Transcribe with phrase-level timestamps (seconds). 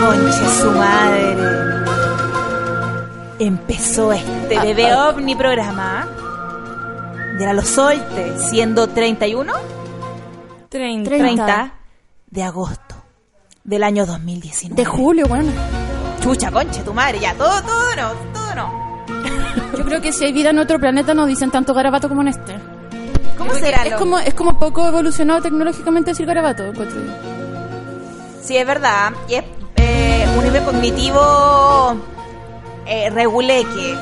[0.00, 1.36] Conche su madre.
[3.38, 6.06] Empezó este bebé ovni programa
[7.38, 9.52] de la Los Solte, siendo 31,
[10.68, 11.08] 30.
[11.10, 11.72] 30
[12.30, 12.96] de agosto
[13.64, 14.74] del año 2019.
[14.80, 15.50] De julio, bueno.
[16.20, 19.04] Chucha, conche, tu madre, ya, todo, todo no, todo no.
[19.78, 22.28] Yo creo que si hay vida en otro planeta no dicen tanto garabato como en
[22.28, 22.56] este.
[23.36, 23.84] ¿Cómo será?
[23.84, 27.12] Es lo- como, es como poco evolucionado tecnológicamente decir garabato, encuentro yo.
[28.42, 29.12] Sí, es verdad.
[29.28, 29.44] Y es
[30.38, 31.96] un nivel cognitivo
[32.86, 33.96] eh, reguleque.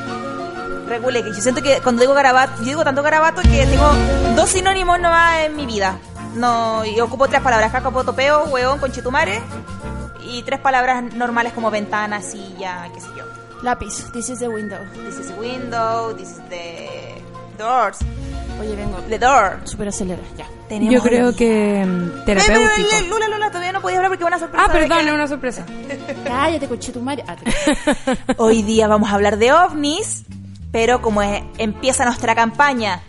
[0.87, 1.31] Reguleque.
[1.31, 3.91] Yo siento que cuando digo garabato, yo digo tanto garabato que tengo
[4.37, 5.99] dos sinónimos nomás en mi vida.
[6.35, 9.41] No, y ocupo tres palabras, caca, potopeo, hueón, conchetumare.
[10.23, 13.25] Y tres palabras normales como ventana, silla, qué sé yo.
[13.63, 14.79] Lápiz, this is the window.
[15.05, 17.23] This is the window, this is the
[17.57, 17.99] doors.
[18.61, 19.61] Oye, vengo The door.
[19.65, 20.47] súper acelera, ya.
[20.69, 22.71] Tenemos Yo creo que mm, Eh, terapéutico.
[22.77, 24.65] pero, eh, Lula, Lula, todavía no podía hablar porque es una sorpresa.
[24.67, 25.67] Ah, perdón, que- es una sorpresa.
[26.25, 27.25] Cállate, coche tu madre.
[27.29, 30.25] Ah, te- Hoy día vamos a hablar de ovnis,
[30.73, 33.03] pero como es- empieza nuestra campaña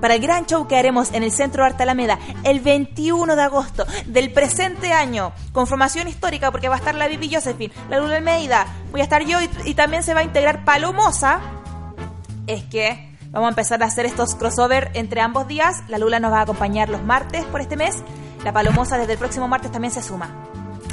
[0.00, 3.42] para el gran show que haremos en el Centro de Arte Alameda el 21 de
[3.42, 7.98] agosto del presente año, con formación histórica, porque va a estar la Vivi Josephine, la
[7.98, 11.40] Lula Almeida, voy a estar yo y, y también se va a integrar Palomosa,
[12.46, 15.82] es que vamos a empezar a hacer estos crossover entre ambos días.
[15.88, 17.96] La Lula nos va a acompañar los martes por este mes,
[18.44, 20.30] la Palomosa desde el próximo martes también se suma.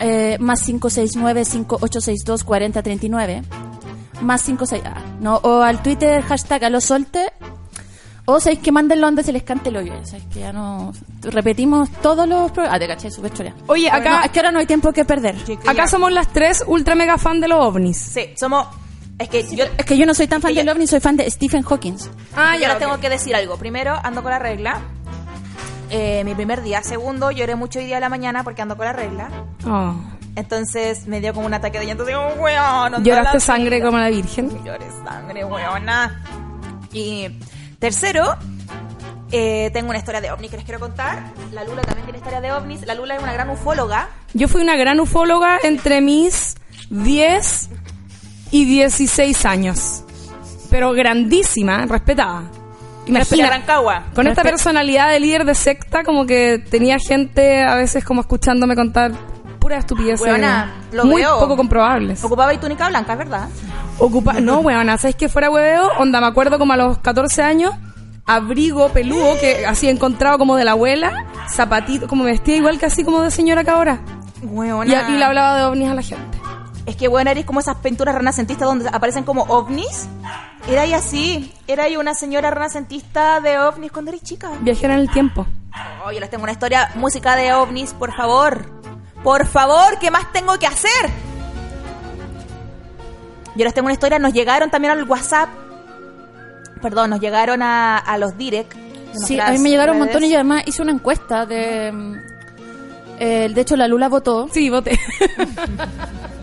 [0.00, 3.42] Eh, más 569-5862-4039.
[4.22, 4.82] Más 56...
[4.86, 7.32] Ah, no, o al Twitter hashtag a lo solte.
[8.26, 9.92] O sabéis que mándenlo donde se les cante el hoyo.
[10.04, 10.92] Sabéis que ya no...
[11.22, 12.76] Repetimos todos los programas.
[12.76, 13.54] Ah, te caché, super historia.
[13.66, 15.36] Oye, acá- No, es que ahora no hay tiempo que perder.
[15.66, 17.98] Acá somos las tres ultra mega fan de los ovnis.
[17.98, 18.66] Sí, somos...
[19.18, 21.16] Es que yo, Es que yo no soy tan fan que del ovni, soy fan
[21.16, 21.96] de Stephen Hawking.
[22.34, 22.78] Ah, yo ok.
[22.78, 23.56] tengo que decir algo.
[23.58, 24.80] Primero, ando con la regla.
[25.96, 26.82] Eh, mi primer día.
[26.82, 29.30] Segundo, lloré mucho hoy día de la mañana porque ando con la regla.
[29.64, 29.94] Oh.
[30.34, 32.04] Entonces me dio como un ataque de llanto.
[32.04, 33.86] Digo, weón, anda Lloraste sangre vida".
[33.86, 34.50] como la virgen.
[34.64, 36.20] Lloré sangre, weona.
[36.92, 37.28] Y
[37.78, 38.36] tercero,
[39.30, 41.32] eh, tengo una historia de ovnis que les quiero contar.
[41.52, 42.84] La Lula también tiene historia de ovnis.
[42.84, 44.08] La Lula es una gran ufóloga.
[44.32, 46.56] Yo fui una gran ufóloga entre mis
[46.90, 47.70] 10
[48.50, 50.02] y 16 años.
[50.70, 52.50] Pero grandísima, respetada.
[53.06, 54.04] Imagina, Rancagua.
[54.14, 58.74] con esta personalidad de líder de secta, como que tenía gente a veces como escuchándome
[58.74, 59.12] contar.
[60.20, 61.38] Weona, lo muy veo.
[61.38, 62.22] poco comprobables.
[62.22, 63.48] Ocupaba y túnica blanca, ¿verdad?
[63.98, 65.88] Ocupa no, weona, ¿sabes que fuera hueveo?
[65.98, 67.72] Onda, me acuerdo como a los 14 años,
[68.26, 73.04] abrigo peludo que así encontrado como de la abuela, zapatito, como vestía igual que así
[73.04, 74.00] como de señora que ahora.
[74.42, 75.08] Weona.
[75.08, 76.38] Y, y le hablaba de ovnis a la gente.
[76.86, 80.08] Es que, bueno, eres como esas pinturas renacentistas donde aparecen como ovnis.
[80.68, 81.52] Era ahí así.
[81.66, 84.50] Era ahí una señora renacentista de ovnis cuando eres chica.
[84.60, 85.46] Viajera en el tiempo.
[86.06, 88.64] Oh, yo les tengo una historia, música de ovnis, por favor.
[89.22, 91.10] Por favor, ¿qué más tengo que hacer?
[93.56, 95.48] Yo les tengo una historia, nos llegaron también al WhatsApp.
[96.82, 98.74] Perdón, nos llegaron a, a los direct
[99.14, 101.92] Sí, a mí me llegaron un montón y además hice una encuesta de...
[101.92, 102.14] mm,
[103.20, 104.98] eh, de hecho, la Lula votó Sí, voté.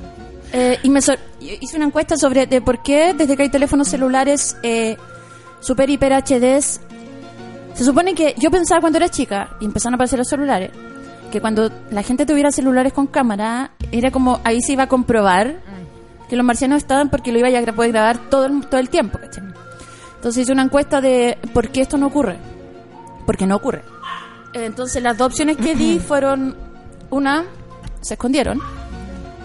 [0.53, 3.87] eh, y me sor- hice una encuesta sobre de por qué desde que hay teléfonos
[3.87, 4.97] celulares eh,
[5.59, 6.81] super hiper HDs
[7.73, 10.71] se supone que yo pensaba cuando era chica y empezaron a aparecer los celulares
[11.31, 15.55] que cuando la gente tuviera celulares con cámara era como ahí se iba a comprobar
[16.29, 19.19] que los marcianos estaban porque lo iba a poder grabar todo el, todo el tiempo
[19.19, 19.43] ¿cachai?
[20.15, 22.37] entonces hice una encuesta de por qué esto no ocurre
[23.25, 23.83] porque no ocurre
[24.53, 26.57] entonces las dos opciones que di fueron
[27.09, 27.45] una
[28.01, 28.59] se escondieron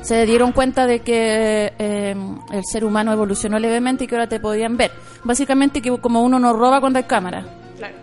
[0.06, 2.14] se dieron cuenta de que eh,
[2.52, 4.92] el ser humano evolucionó levemente y que ahora te podían ver.
[5.24, 7.44] Básicamente que como uno no roba cuando hay cámara,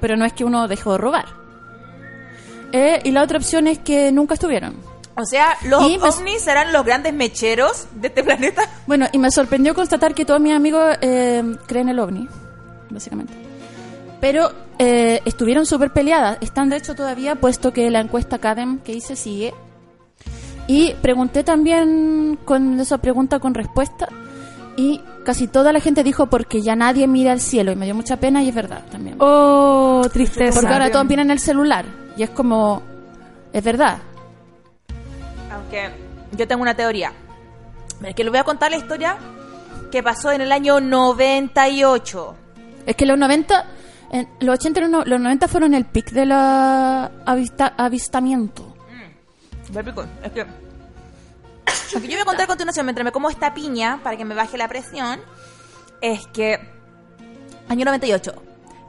[0.01, 1.25] pero no es que uno dejó de robar.
[2.73, 4.75] Eh, y la otra opción es que nunca estuvieron.
[5.15, 8.63] O sea, los Y ovnis serán los grandes mecheros de este planeta.
[8.85, 12.27] Bueno, y me sorprendió constatar que todos mis amigos eh, creen el ovni,
[12.89, 13.33] básicamente.
[14.19, 16.37] Pero eh, estuvieron súper peleadas.
[16.41, 19.53] Están, de hecho, todavía, puesto que la encuesta Cadem que hice sigue.
[20.67, 24.07] Y pregunté también con esa pregunta con respuesta.
[24.77, 27.71] Y casi toda la gente dijo porque ya nadie mira al cielo.
[27.71, 29.17] Y me dio mucha pena y es verdad también.
[29.19, 30.59] Oh, tristeza.
[30.59, 31.85] porque ahora todos miran el celular.
[32.17, 32.81] Y es como...
[33.51, 33.97] Es verdad.
[35.51, 35.89] Aunque
[36.35, 37.11] yo tengo una teoría.
[38.03, 39.17] Es que les voy a contar la historia
[39.91, 42.35] que pasó en el año 98.
[42.87, 43.65] Es que los 90,
[44.11, 46.31] en los 80 y los no- los 90 fueron el pic del
[47.77, 48.72] avistamiento.
[50.23, 50.45] Es que.
[51.93, 54.25] Lo que yo voy a contar a continuación mientras me como esta piña para que
[54.25, 55.19] me baje la presión
[56.01, 56.59] es que.
[57.69, 58.33] Año 98.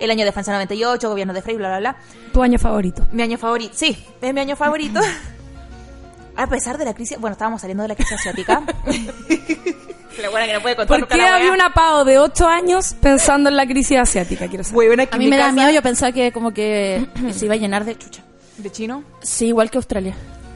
[0.01, 1.97] El año de Francia 98, gobierno de Frey, bla, bla, bla.
[2.33, 3.07] Tu año favorito.
[3.13, 3.73] Mi año favorito.
[3.77, 5.01] Sí, es mi año favorito.
[6.37, 7.19] A pesar de la crisis.
[7.19, 8.63] Bueno, estábamos saliendo de la crisis asiática.
[10.21, 13.51] La buena que no puede contar ¿Por qué había una pavo de 8 años pensando
[13.51, 14.47] en la crisis asiática?
[14.47, 15.09] Quiero saber.
[15.11, 17.99] A mí me da miedo, yo pensaba que como que se iba a llenar de
[17.99, 18.23] chucha.
[18.59, 19.03] ¿De chino?
[19.23, 20.15] Sí, igual que Australia.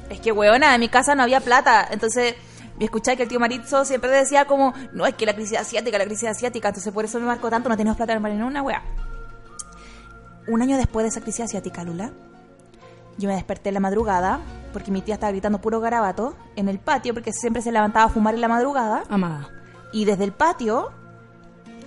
[0.09, 1.87] Es que, huevona, en mi casa no había plata.
[1.91, 2.35] Entonces,
[2.79, 5.99] me escuché que el tío Maritzo siempre decía como, no, es que la crisis asiática,
[5.99, 6.69] la crisis asiática.
[6.69, 8.83] Entonces, por eso me marcó tanto, no teníamos plata en Marina, una wea.
[10.47, 12.13] Un año después de esa crisis asiática, Lula,
[13.19, 14.41] yo me desperté en la madrugada,
[14.73, 18.09] porque mi tía estaba gritando puro garabato en el patio, porque siempre se levantaba a
[18.09, 19.03] fumar en la madrugada.
[19.11, 19.51] Amada.
[19.93, 20.91] Y desde el patio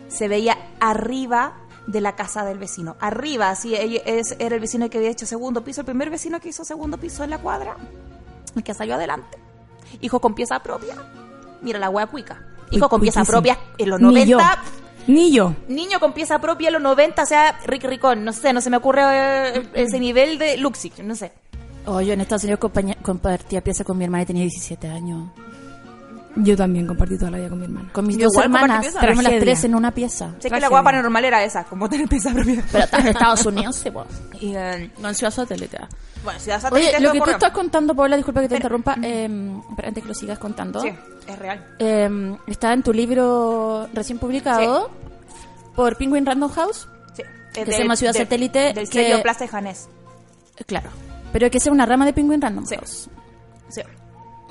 [0.10, 1.54] se veía arriba
[1.88, 2.96] de la casa del vecino.
[3.00, 6.50] Arriba, así es, era el vecino que había hecho segundo piso, el primer vecino que
[6.50, 7.76] hizo segundo piso en la cuadra,
[8.56, 9.38] el que salió adelante.
[10.02, 10.96] Hijo con pieza propia.
[11.62, 12.46] Mira la wea cuica.
[12.72, 14.26] Hijo Uy, con pieza propia en los Ni 90.
[14.26, 14.38] yo.
[15.08, 15.56] Ni yo.
[15.68, 18.70] Niño con pieza propia en los 90, o sea, Rick Ricón, no sé, no se
[18.70, 19.02] me ocurre
[19.58, 21.32] eh, ese nivel de Luxig, no sé.
[21.86, 22.60] Oh, yo en Estados Unidos
[23.02, 25.30] compartía pieza con mi hermana y tenía 17 años.
[26.38, 27.90] Yo también compartí toda la vida con mi hermana.
[27.92, 29.00] Con mis Yo dos igual compartí hermanas, pieza.
[29.00, 29.40] éramos las Tragedia.
[29.54, 30.36] tres en una pieza.
[30.40, 32.64] Sé que la wea paranormal era esa, como tener pieza propia.
[32.72, 33.90] Pero estás en Estados Unidos, sí.
[34.40, 35.78] Y, eh, No en Ciudad Satélite.
[35.82, 35.90] ah.
[36.24, 39.30] bueno, ciudad satélite Oye, lo que tú estás contando, Paula, disculpa que te interrumpa, eh,
[39.70, 40.80] espera, antes que lo sigas contando.
[40.82, 40.92] Sí,
[41.28, 41.66] es real.
[41.80, 44.90] Eh, está en tu libro recién publicado
[45.76, 46.88] por Penguin Random House.
[47.14, 47.24] Sí.
[47.54, 49.90] Que se llama Ciudad Satélite, Del que- sello Plaza de Janés.
[50.66, 50.90] Claro.
[51.34, 52.76] Pero que sea una rama de Penguin Random Sí.
[52.76, 53.10] House.
[53.70, 53.82] Sí.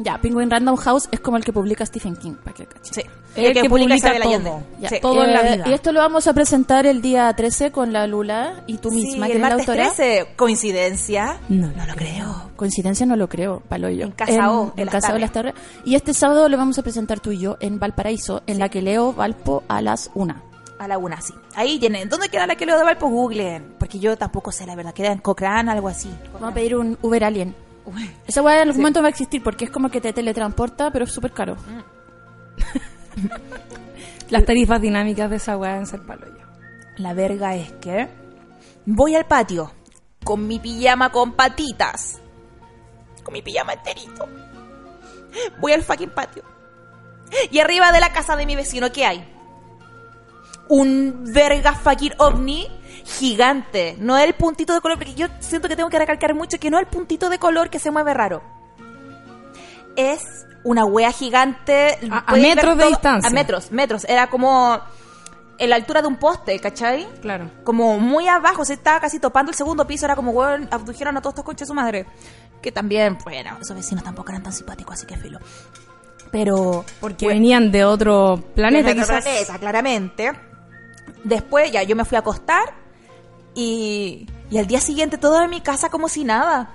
[0.03, 2.95] Ya, Penguin Random House es como el que publica Stephen King, para que cachen.
[2.95, 3.03] Sí.
[3.37, 4.23] El que publica todo.
[4.29, 4.53] Allende.
[4.81, 4.97] Ya, Sí.
[5.01, 5.65] todo en la vida.
[5.69, 9.27] Y esto lo vamos a presentar el día 13 con la Lula y tú misma,
[9.27, 9.93] Sí, que el eres la martes autora.
[9.95, 10.27] 13.
[10.37, 11.39] ¿Coincidencia?
[11.49, 12.51] No, No lo creo.
[12.57, 14.07] Coincidencia no lo creo, palo yo.
[14.07, 15.55] En Casa O, en las Casa O las tardes.
[15.85, 18.83] Y este sábado lo vamos a presentar tú y yo en Valparaíso, en la que
[18.83, 20.43] leo Valpo a las una.
[20.79, 21.35] A la una, sí.
[21.55, 22.09] Ahí tienen.
[22.09, 23.09] ¿Dónde queda la que leo de Valpo?
[23.09, 23.63] Google.
[23.79, 24.95] Porque yo tampoco sé la verdad.
[24.95, 26.11] Queda en Cochrane, algo así.
[26.33, 27.55] Vamos a pedir un Uber Alien.
[27.85, 28.11] Uy.
[28.27, 31.05] Esa weá en algún momento va a existir porque es como que te teletransporta, pero
[31.05, 31.57] es súper caro.
[34.31, 36.47] Las tarifas dinámicas de esa weá en ser palo yo.
[36.97, 38.09] La verga es que
[38.87, 39.73] voy al patio
[40.25, 42.21] con mi pijama con patitas.
[43.23, 44.29] Con mi pijama enterito.
[45.59, 46.45] Voy al fucking patio.
[47.51, 49.25] Y arriba de la casa de mi vecino, ¿qué hay?
[50.69, 52.69] Un verga fucking ovni
[53.19, 53.97] gigante.
[53.99, 56.71] No es el puntito de color, porque yo siento que tengo que recalcar mucho que
[56.71, 58.43] no es el puntito de color que se mueve raro.
[59.97, 61.99] Es una wea gigante.
[62.11, 63.29] A- metros de todo- distancia.
[63.29, 64.05] A metros, metros.
[64.05, 64.79] Era como
[65.59, 67.07] en la altura de un poste, ¿cachai?
[67.21, 67.51] Claro.
[67.65, 71.21] Como muy abajo, se estaba casi topando el segundo piso, era como, weón, abdujeron a
[71.21, 72.07] todos estos conches de su madre.
[72.63, 75.39] Que también, bueno, esos vecinos tampoco eran tan simpáticos, así que filo.
[76.31, 76.85] Pero...
[77.01, 79.25] Porque bueno, venían de otro planeta, de otro quizás.
[79.25, 80.33] planeta, claramente.
[81.25, 82.63] Después ya yo me fui a acostar
[83.55, 86.75] y, y al día siguiente todo en mi casa como si nada.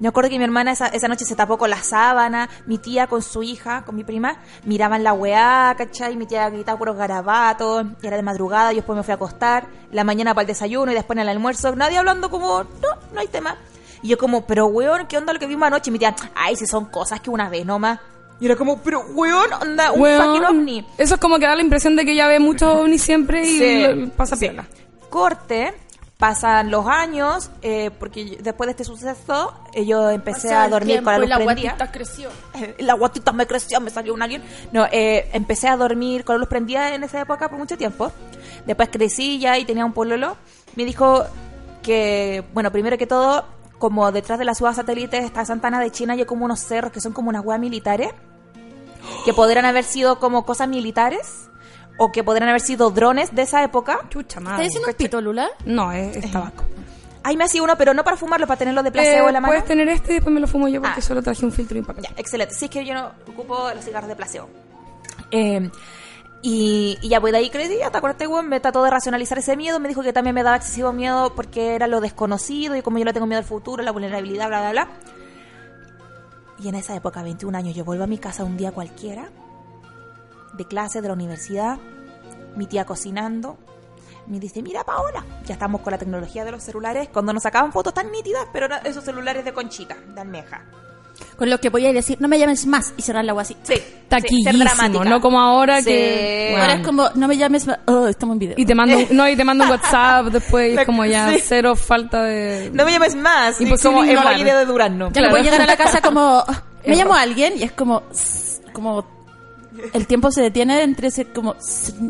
[0.00, 3.08] Me acuerdo que mi hermana esa, esa noche se tapó con la sábana, mi tía
[3.08, 6.14] con su hija, con mi prima, miraban la weá, ¿cachai?
[6.16, 9.66] Mi tía gritaba puros garabatos, y era de madrugada, yo después me fui a acostar,
[9.90, 13.20] la mañana para el desayuno y después en el almuerzo, nadie hablando como, no, no
[13.20, 13.56] hay tema.
[14.00, 15.90] Y yo como, pero weón, ¿qué onda lo que vimos anoche?
[15.90, 17.98] Y mi tía, ay, si son cosas que una vez nomás.
[18.38, 20.86] Y era como, pero weón, onda, un Weón, fucking ovni.
[20.96, 23.58] Eso es como que da la impresión de que ella ve muchos ovnis siempre y
[23.58, 24.12] Sí.
[24.16, 24.46] pasa Sí.
[24.46, 24.64] piola.
[25.10, 25.74] Corte,
[26.18, 31.12] pasan los años, eh, porque después de este suceso, eh, yo empecé a dormir con
[31.12, 31.92] la luz prendida.
[31.92, 32.28] creció.
[32.54, 34.42] Eh, La guatita me creció, me salió un alien.
[34.72, 38.10] No, eh, empecé a dormir con la luz prendida en esa época por mucho tiempo.
[38.66, 40.36] Después crecí ya y tenía un pololo.
[40.74, 41.24] Me dijo
[41.84, 43.44] que, bueno, primero que todo,
[43.78, 46.90] como detrás de la ciudad satélite está Santana de China y hay como unos cerros
[46.90, 48.10] que son como unas huevas militares,
[49.24, 51.48] que podrían haber sido como cosas militares,
[51.98, 54.00] o que podrían haber sido drones de esa época.
[54.08, 54.64] Chucha ¿Estás madre.
[54.64, 55.48] diciendo pito, Lula?
[55.66, 56.64] No, es, es tabaco.
[57.24, 59.40] Ahí me hacía uno, pero no para fumarlo, para tenerlo de placebo Eh, en la
[59.40, 59.50] mano.
[59.52, 61.02] Puedes tener este y después me lo fumo yo porque Ah.
[61.02, 62.04] solo traje un filtro y un papel.
[62.04, 62.54] Ya, excelente.
[62.54, 64.48] Sí, es que yo no ocupo los cigarros de placebo.
[65.30, 65.68] Eh,
[66.40, 69.36] y, y ya, pues de ahí crecí, ya te acuerdas, weón, me trató de racionalizar
[69.38, 69.80] ese miedo.
[69.80, 73.04] Me dijo que también me daba excesivo miedo porque era lo desconocido y como yo
[73.04, 74.88] le tengo miedo al futuro, la vulnerabilidad, bla, bla, bla.
[76.60, 79.28] Y en esa época, 21 años, yo vuelvo a mi casa un día cualquiera,
[80.58, 81.78] de clase, de la universidad,
[82.56, 83.56] mi tía cocinando.
[84.26, 87.72] Me dice, mira Paola, ya estamos con la tecnología de los celulares, cuando nos sacaban
[87.72, 90.64] fotos tan nítidas, pero esos celulares de conchita, de almeja.
[91.36, 93.56] Con lo que voy a decir, no me llames más y cerrar la agua así.
[93.62, 93.74] Sí,
[94.08, 95.86] Taquillísimo, no como ahora Sí.
[95.86, 96.50] que...
[96.52, 96.80] Ahora bueno.
[96.80, 97.78] es como, no me llames más.
[97.86, 98.54] Oh, estamos en video.
[98.56, 101.04] Y te mando, un- no, y te mando un WhatsApp después, y La- es como
[101.06, 101.40] ya sí.
[101.44, 102.70] cero falta de...
[102.72, 103.60] No me llames más.
[103.60, 105.10] Y como emoji de Durazno.
[105.10, 106.44] Claro, voy a llegar a la casa como,
[106.86, 108.02] me a alguien y es como,
[108.72, 109.04] como,
[109.92, 111.54] el tiempo se detiene entre ser como,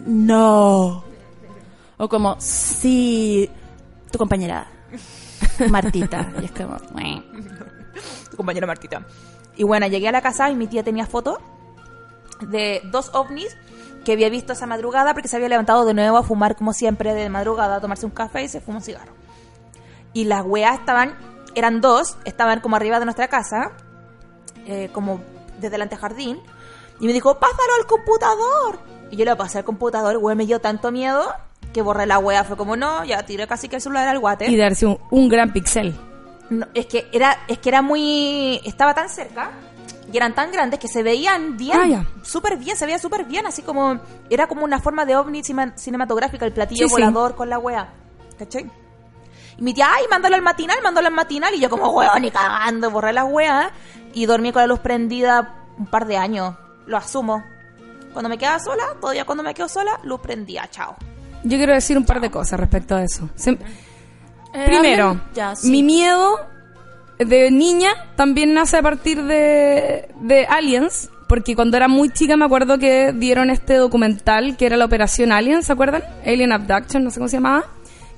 [0.07, 1.05] no.
[1.97, 3.51] O como, sí,
[4.11, 4.69] tu compañera,
[5.69, 6.33] Martita.
[6.41, 6.77] Y es como.
[8.31, 9.07] Tu compañera Martita.
[9.57, 11.39] Y bueno, llegué a la casa y mi tía tenía fotos
[12.41, 13.57] de dos ovnis
[14.05, 17.13] que había visto esa madrugada porque se había levantado de nuevo a fumar como siempre
[17.13, 19.13] de madrugada, a tomarse un café y se fumó un cigarro.
[20.13, 21.17] Y las weas estaban,
[21.55, 23.73] eran dos, estaban como arriba de nuestra casa,
[24.67, 25.21] eh, como
[25.61, 26.39] desde el antejardín,
[27.01, 28.79] y me dijo, pásalo al computador.
[29.11, 31.33] Y yo le pasé al computador, güey, me dio tanto miedo
[31.73, 34.49] que borré la wea, fue como, no, ya tiré casi que el celular al water.
[34.51, 35.95] Y darse un, un gran pixel.
[36.51, 39.51] No, es que era es que era muy estaba tan cerca
[40.11, 43.47] y eran tan grandes que se veían bien Ah, súper bien se veía súper bien
[43.47, 44.01] así como
[44.31, 46.91] era como una forma de ovni cinematográfica el platillo Sí, sí.
[47.03, 47.93] volador con la wea
[48.39, 48.65] ¿cachai?
[49.59, 52.31] y mi tía ay mándalo al matinal mándalo al matinal y yo como weón ni
[52.31, 53.71] cagando borré la wea
[54.15, 56.55] y dormí con la luz prendida un par de años
[56.89, 57.45] lo asumo
[58.13, 60.97] cuando me quedaba sola todavía cuando me quedo sola luz prendía chao
[61.45, 63.29] Yo quiero decir un par de cosas respecto a eso.
[63.37, 63.59] Siem-
[64.55, 65.71] Eh, Primero, hablen- ya, sí.
[65.71, 66.37] mi miedo
[67.19, 72.47] de niña también nace a partir de, de Aliens, porque cuando era muy chica me
[72.47, 76.03] acuerdo que dieron este documental que era la Operación Alien, ¿se acuerdan?
[76.25, 77.67] Alien Abduction, no sé cómo se llamaba.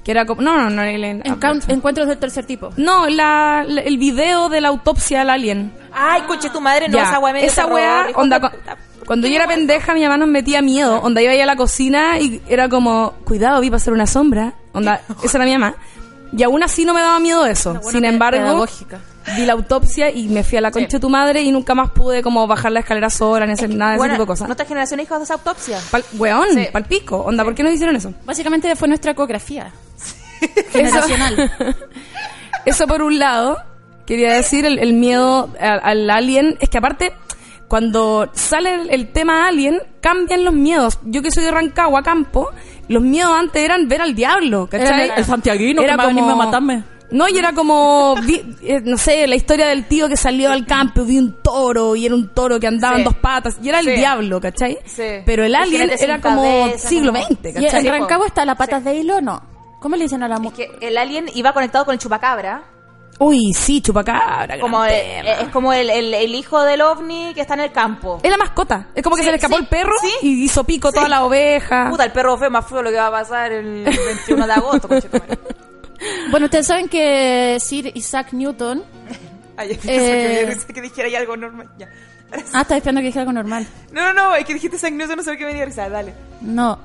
[0.04, 0.40] Que era como...
[0.42, 2.70] No, no, no, Encount- encuentros del tercer tipo.
[2.76, 5.72] No, la, la- el video de la autopsia al alien.
[5.92, 7.62] ay coche tu madre no Ya, esa dio esa
[8.08, 8.52] hijos onda,
[9.06, 11.00] cuando yo era pendeja, mi mamá nos metía miedo.
[11.02, 14.54] Onda, iba ahí a la cocina y era como, cuidado, vi pasar una sombra.
[14.72, 15.74] Onda, esa era mi mamá.
[16.32, 17.80] Y aún así no me daba miedo eso.
[17.82, 19.00] Sin embargo, pedagógica.
[19.36, 21.90] vi la autopsia y me fui a la concha de tu madre y nunca más
[21.90, 24.46] pude como bajar la escalera sola ni hacer nada de Bueno, ese tipo de cosas.
[24.48, 25.78] Nuestra generación hijos de esa autopsia.
[25.90, 26.68] Pal, weón, Sí.
[26.72, 27.16] pal pico.
[27.18, 28.14] Onda, ¿por qué nos hicieron eso?
[28.24, 29.72] Básicamente fue nuestra ecografía.
[30.72, 31.50] Generacional.
[32.66, 33.58] Eso por un lado,
[34.06, 36.56] quería decir, el, el miedo al, al alien.
[36.60, 37.12] Es que aparte,
[37.68, 40.98] cuando sale el, el tema alien, cambian los miedos.
[41.04, 42.48] Yo que soy de Rancagua, campo,
[42.88, 44.86] los miedos antes eran ver al diablo, ¿cachai?
[44.88, 46.84] Era el- el santiaguino que va a venirme a matarme.
[47.12, 50.64] No, y era como, vi- eh, no sé, la historia del tío que salió al
[50.64, 53.00] campo, vi un toro, y era un toro que andaba Sí.
[53.00, 53.92] en dos patas, y era el Sí.
[53.94, 54.78] diablo, ¿cachai?
[54.84, 55.02] Sí.
[55.26, 57.86] Pero el alien era como cabeza, siglo como- XX, ¿Y ¿cachai?
[57.88, 59.42] en Rancagua está la patas de hilo no?
[59.80, 60.68] ¿Cómo le dicen a la Es mujer?
[60.78, 62.62] que el alien iba conectado con el chupacabra.
[63.18, 65.30] Uy, sí, chupacabra, Como el- tema.
[65.40, 68.18] es como el, el- el hijo del ovni que está en el campo.
[68.22, 68.86] Es la mascota.
[68.94, 70.12] Es como que Sí, se le escapó sí, el perro sí.
[70.22, 71.88] y hizo pico toda la oveja.
[71.90, 74.88] Puta, el perro fue más feo lo que va a pasar el 21 de agosto.
[76.30, 78.82] Bueno, ustedes saben que Sir Isaac Newton...
[79.56, 80.56] Ay, Eh.
[80.66, 81.68] que, que dijera ahí algo normal.
[81.78, 81.90] Ya.
[82.54, 83.66] Ah, estaba esperando que dijera algo normal.
[83.92, 86.14] No, no, no, es que dijiste San Newton, no sé qué me dio risa, dale.
[86.40, 86.78] No,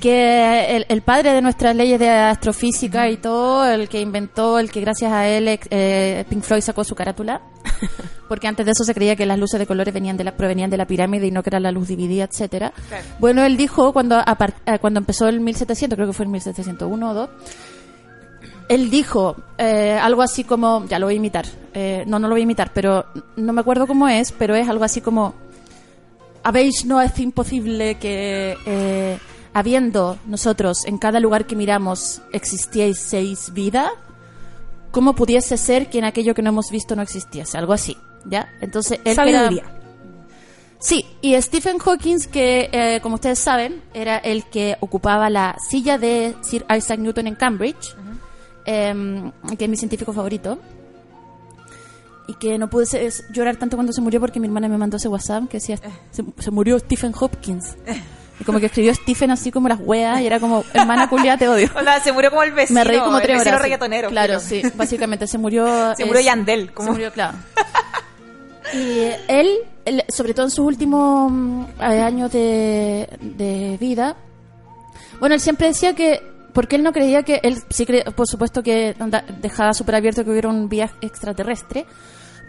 [0.00, 4.70] que el, el padre de nuestras leyes de astrofísica y todo, el que inventó, el
[4.70, 7.40] que gracias a él eh, Pink Floyd sacó su carátula,
[8.28, 10.70] porque antes de eso se creía que las luces de colores venían de la, provenían
[10.70, 12.72] de la pirámide y no que era la luz dividida, etcétera.
[12.88, 13.04] Claro.
[13.18, 17.10] Bueno, él dijo cuando a eh, cuando empezó el 1700, creo que fue el 1701
[17.10, 17.30] o 2,
[18.68, 22.34] él dijo eh, algo así como, ya lo voy a imitar, eh, no, no lo
[22.34, 23.06] voy a imitar, pero
[23.36, 25.34] no me acuerdo cómo es, pero es algo así como,
[26.42, 29.18] habéis no es imposible que
[29.52, 33.90] habiendo nosotros en cada lugar que miramos existieseis vida,
[34.90, 37.58] ¿cómo pudiese ser que en aquello que no hemos visto no existiese?
[37.58, 38.48] Algo así, ¿ya?
[38.60, 39.14] Entonces, él era-
[39.48, 39.64] Sabiduría.
[40.78, 45.98] Sí, y Stephen Hawking, que eh, como ustedes saben, era el que ocupaba la silla
[45.98, 47.94] de Sir Isaac Newton en Cambridge,
[48.64, 50.58] em, que es mi científico favorito,
[52.28, 52.86] y que no pude
[53.32, 55.76] llorar tanto cuando se murió porque mi hermana me mandó ese WhatsApp que decía,
[56.12, 57.76] se, se murió Stephen Hopkins.
[58.40, 61.48] Y como que escribió Stephen así como las weas, y era como, hermana culia, te
[61.48, 61.68] odio.
[61.76, 62.80] O sea, se murió como el vecino.
[62.80, 63.60] Me reí como el tres vecino horas.
[63.60, 63.62] sí.
[63.64, 64.08] reggaetonero.
[64.08, 65.94] Claro, sí, básicamente se murió.
[65.96, 66.72] Se murió Yandel.
[66.72, 66.88] Como...
[66.88, 67.38] se murió, claro.
[68.72, 74.16] Y él, él, sobre todo en sus últimos mm, eh, años de, de vida,
[75.18, 78.94] bueno, él siempre decía que, porque él no creía que, él sí por supuesto que
[79.40, 81.84] dejaba súper abierto que hubiera un viaje extraterrestre,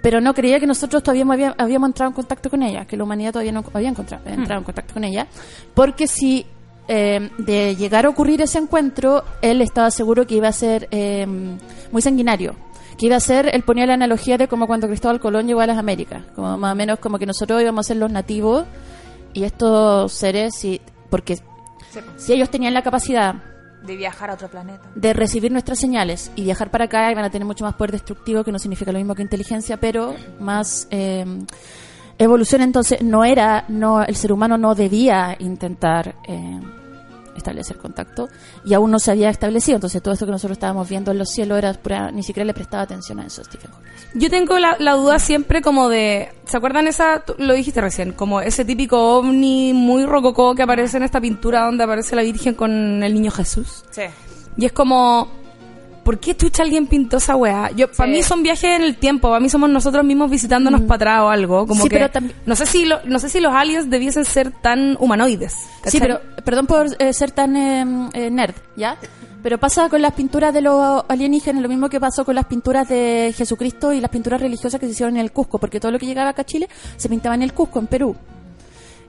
[0.02, 3.04] pero no creía que nosotros todavía había- habíamos entrado en contacto con ella, que la
[3.04, 5.28] humanidad todavía no había encontrado- entrado en contacto con ella,
[5.74, 6.46] porque si
[6.88, 11.26] eh, de llegar a ocurrir ese encuentro, él estaba seguro que iba a ser eh,
[11.92, 12.56] muy sanguinario.
[12.98, 15.68] Que iba a ser, él ponía la analogía de como cuando Cristóbal Colón llegó a
[15.68, 18.66] las Américas, como más o menos como que nosotros íbamos a ser los nativos
[19.34, 21.38] y estos seres, si, porque
[22.18, 23.36] si ellos tenían la capacidad
[23.82, 24.88] De viajar a otro planeta.
[24.96, 28.44] de recibir nuestras señales y viajar para acá, iban a tener mucho más poder destructivo,
[28.44, 31.26] que no significa lo mismo que inteligencia, pero más eh,
[32.18, 32.62] evolución.
[32.62, 36.60] Entonces, no era, no, el ser humano no debía intentar eh,
[37.36, 38.30] establecer contacto
[38.64, 39.76] y aún no se había establecido.
[39.76, 42.54] Entonces, todo esto que nosotros estábamos viendo en los cielos era pura, ni siquiera le
[42.54, 44.20] prestaba atención a eso, Stephen Hawking.
[44.20, 48.14] Yo tengo la, la duda siempre como de, ¿se acuerdan esa, tú lo dijiste recién,
[48.14, 52.56] como ese típico ovni muy rococó que aparece en esta pintura donde aparece la Virgen
[52.56, 53.84] con el niño Jesús?
[53.92, 54.04] Sí.
[54.58, 55.41] Y es como,
[56.04, 57.70] ¿por qué chucha alguien pintó esa weá?
[57.72, 60.96] Yo, para mí son viajes en el tiempo, para mí somos nosotros mismos visitándonos para
[60.96, 61.84] atrás o algo, como Mm.
[61.84, 64.98] Sí, que, pero no sé si lo- no sé si los aliens debiesen ser tan
[65.00, 65.56] humanoides.
[65.86, 68.98] Sí, pero perdón por eh, ser tan eh, eh, nerd, ¿ya?
[69.44, 72.88] Pero pasa con las pinturas de los alienígenas lo mismo que pasó con las pinturas
[72.88, 75.98] de Jesucristo y las pinturas religiosas que se hicieron en el Cusco, porque todo lo
[75.98, 78.16] que llegaba acá a Chile se pintaba en el Cusco, en Perú.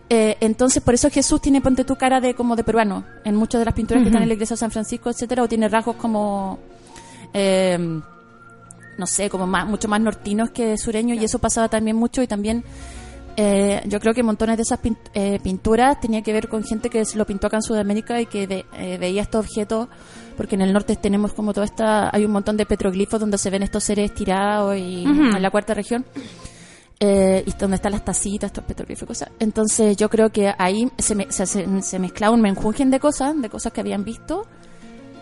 [0.09, 3.61] Eh, entonces, por eso Jesús tiene, ponte tu cara de como de peruano, en muchas
[3.61, 5.97] de las pinturas que están en la iglesia de San Francisco, etcétera, o tiene rasgos
[5.97, 6.59] como,
[7.35, 7.79] eh,
[8.99, 12.27] no sé, como más, mucho más nortinos que sureños, y eso pasaba también mucho, y
[12.27, 12.63] también
[13.37, 16.91] eh, yo creo que montones de esas pin- eh, pinturas tenía que ver con gente
[16.91, 19.89] que se lo pintó acá en Sudamérica y que ve- eh, veía estos objetos,
[20.37, 23.49] porque en el norte tenemos como toda esta, hay un montón de petroglifos donde se
[23.49, 25.05] ven estos seres tirados y
[25.37, 26.05] en la cuarta región.
[27.05, 29.31] Eh, y donde están las tacitas, estos petroglifos y cosas.
[29.41, 33.49] Entonces yo creo que ahí se, me- se, se- mezclaba un menjunjen de cosas, de
[33.49, 34.47] cosas que habían visto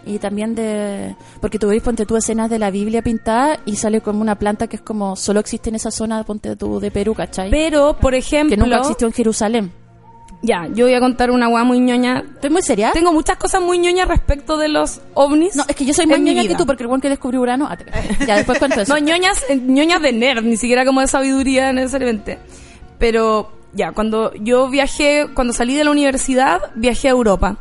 [0.07, 1.15] y también de...
[1.41, 4.67] Porque tú veis, ponte tú escenas de la Biblia pintada y sale como una planta
[4.67, 7.51] que es como solo existe en esa zona, ponte tú de Perú, ¿cachai?
[7.51, 9.73] Pero, por ejemplo, que nunca existió en Jerusalén.
[10.43, 12.25] ya, yo voy a contar una weá muy ñoña.
[12.35, 12.93] ¿Estoy muy seria?
[12.93, 15.55] Tengo muchas cosas muy ñoñas respecto de los ovnis.
[15.55, 17.67] No, es que yo soy más ñoña que tú porque el buen que descubrió Urano...
[17.71, 17.85] Ah, te-
[18.27, 18.93] ya, después cuento eso.
[18.95, 22.39] No, ñoñas, eh, ñoñas de nerd, ni siquiera como de sabiduría necesariamente.
[22.99, 27.57] Pero ya, cuando yo viajé, cuando salí de la universidad, viajé a Europa.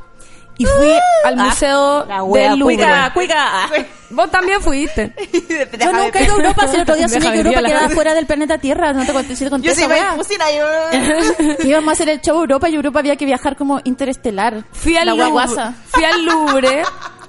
[0.60, 0.91] Y fui
[1.24, 2.76] al museo Ah, La del Louvre.
[2.76, 3.69] cuica, cuica.
[4.12, 5.13] Vos también fuiste.
[5.80, 7.89] Yo nunca he ido a Europa, si el otro día soñé que de Europa quedaba
[7.89, 8.91] fuera del planeta Tierra.
[8.91, 10.15] No te conté, sí te conté Yo sí me weá.
[10.15, 11.65] pusina yo.
[11.67, 14.65] Íbamos a hacer el show Europa y Europa había que viajar como interestelar.
[14.74, 15.74] Fui al La Louvre.
[15.88, 16.82] Fui al Louvre.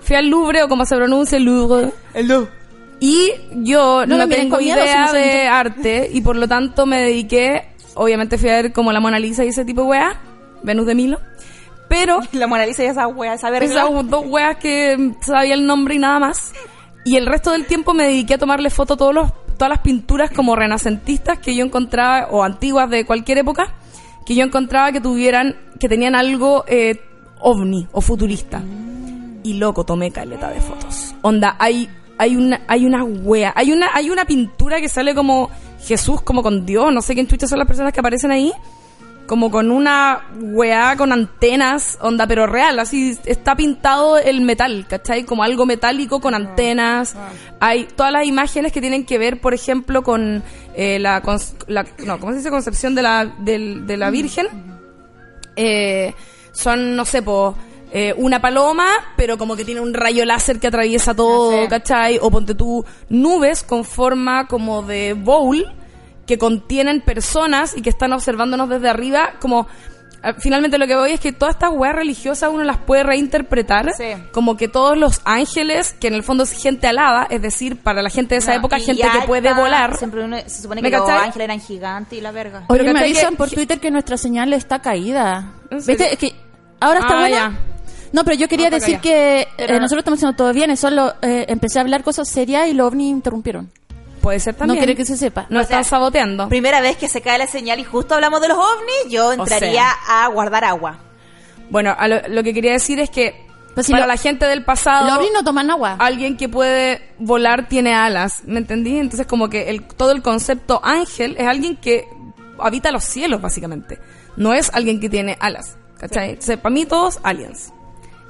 [0.02, 1.92] Fui al Louvre, o como se pronuncia, Louvre.
[2.14, 2.48] El do.
[2.98, 6.84] Y yo No no, tengo miedo, idea si no de arte y por lo tanto
[6.84, 10.16] me dediqué, obviamente fui a ver como la Mona Lisa y ese tipo de weas,
[10.62, 11.18] Venus de Milo,
[11.90, 13.66] pero La Mona Lisa y esa wea, esa verga.
[13.66, 16.54] esas dos weas que sabía el nombre y nada más.
[17.04, 19.80] Y el resto del tiempo me dediqué a tomarle foto a todos los, todas las
[19.80, 23.74] pinturas como renacentistas que yo encontraba, o antiguas de cualquier época,
[24.24, 27.00] que yo encontraba que tuvieran, que tenían algo eh,
[27.40, 28.62] ovni o futurista.
[29.42, 31.14] Y loco, tomé caleta de fotos.
[31.22, 35.50] Onda, hay, hay una, hay una wea, hay una, hay una pintura que sale como
[35.84, 38.52] Jesús, como con Dios, no sé quién chucha son las personas que aparecen ahí
[39.30, 45.22] como con una weá con antenas, onda, pero real, así está pintado el metal, ¿cachai?
[45.22, 47.14] Como algo metálico con antenas.
[47.60, 50.42] Hay todas las imágenes que tienen que ver, por ejemplo, con
[50.74, 51.22] eh, la,
[51.68, 52.50] la- no, ¿cómo se dice?
[52.50, 54.48] Concepción de la, de la Virgen.
[55.54, 56.12] Eh,
[56.50, 57.54] son, no sé, po,
[57.92, 61.68] eh, una paloma, pero como que tiene un rayo láser que atraviesa todo, Ah.
[61.68, 62.18] ¿cachai?
[62.20, 65.64] O ponte tú nubes con forma como de bowl
[66.30, 69.66] que contienen personas y que están observándonos desde arriba, como
[70.22, 73.92] ah, finalmente lo que voy es que todas estas weas religiosas uno las puede reinterpretar
[73.96, 74.12] Sí.
[74.32, 78.00] como que todos los ángeles, que en el fondo es gente alada, es decir, para
[78.02, 79.96] la gente de esa No, época, gente que puede volar.
[79.96, 82.64] Siempre uno- se supone ¿Me que los ángeles eran gigantes y la verga.
[82.68, 85.52] Oye, me ¿cachai avisan que- por Twitter que nuestra señal está caída.
[85.70, 86.12] ¿Viste?
[86.12, 86.32] Es que
[86.80, 87.36] ahora está Ah, buena.
[87.36, 87.52] ya.
[88.12, 91.14] No, pero yo quería No, decir que eh, Pero- nosotros estamos haciendo todo bien, solo
[91.22, 93.70] eh, empecé a hablar cosas serias y los ovnis interrumpieron.
[94.20, 94.76] Puede ser también.
[94.76, 95.46] No quiere que se sepa.
[95.48, 96.48] No O sea, están saboteando.
[96.48, 99.86] Primera vez que se cae la señal y justo hablamos de los ovnis, yo entraría
[100.08, 100.98] a guardar agua.
[101.70, 104.46] Bueno, a lo, lo que quería decir es que Pues si para lo- la gente
[104.46, 105.96] del pasado, Los ovnis no toman agua.
[105.98, 108.98] alguien que puede volar tiene alas, ¿me entendí?
[108.98, 112.04] Entonces como que el, todo el concepto ángel es alguien que
[112.58, 113.98] habita los cielos, básicamente.
[114.36, 116.30] No es alguien que tiene alas, ¿cachai?
[116.30, 117.72] Entonces, para mí todos aliens.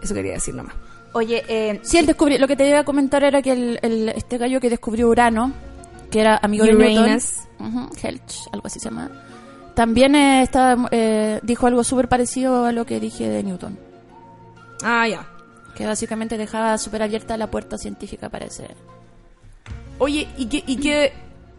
[0.03, 0.75] Eso quería decir nomás.
[1.13, 4.09] Oye, eh, Sí, él descubrió, lo que te iba a comentar era que el, el-
[4.11, 5.53] este gallo que descubrió Urano,
[6.11, 9.11] que era amigo de Newton, Helch, algo así se llama,
[9.75, 10.49] también eh,
[10.91, 13.79] eh, dijo algo súper parecido a lo que dije de Newton,
[14.83, 15.27] Ah, ya.
[15.75, 18.69] que básicamente dejaba súper abierta la puerta científica para ese...
[19.99, 21.13] Oye, ¿y qué, y qué-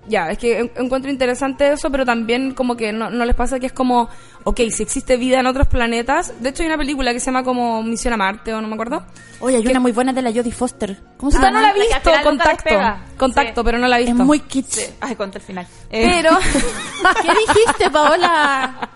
[0.07, 3.59] Ya, es que en- encuentro interesante eso, pero también como que no, no les pasa
[3.59, 4.09] que es como,
[4.43, 7.43] ok, si existe vida en otros planetas, de hecho hay una película que se llama
[7.43, 9.03] como Misión a Marte o no me acuerdo.
[9.41, 10.97] Oye, hay una muy buena de la Jodie Foster.
[11.17, 11.61] ¿Cómo se no llama?
[11.61, 12.69] la he que al visto, nunca contacto.
[13.17, 13.65] Contacto, Sí.
[13.65, 14.23] pero no la he Es visto.
[14.23, 14.71] muy kitsch.
[14.73, 15.67] sí, ay, conté el final.
[15.91, 18.89] Eh, Pero, ¿Qué dijiste, Paola?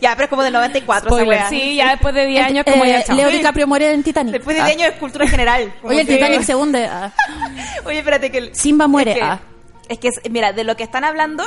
[0.00, 1.48] ya, pero es como del 94 esa spoiler, wea.
[1.48, 3.16] sí, ya después de 10 años como Eh, ya chao.
[3.16, 4.32] Leo DiCaprio muere en Titanic.
[4.32, 4.66] Después de Ah.
[4.66, 5.74] 10 años es cultura general.
[5.82, 6.84] Oye, el que- Titanic se hunde.
[6.86, 7.12] Ah.
[7.84, 8.38] Oye, espérate que...
[8.38, 9.10] el- Simba muere.
[9.12, 9.40] Es que, Ah.
[9.88, 11.44] Es que, mira, de lo que están hablando,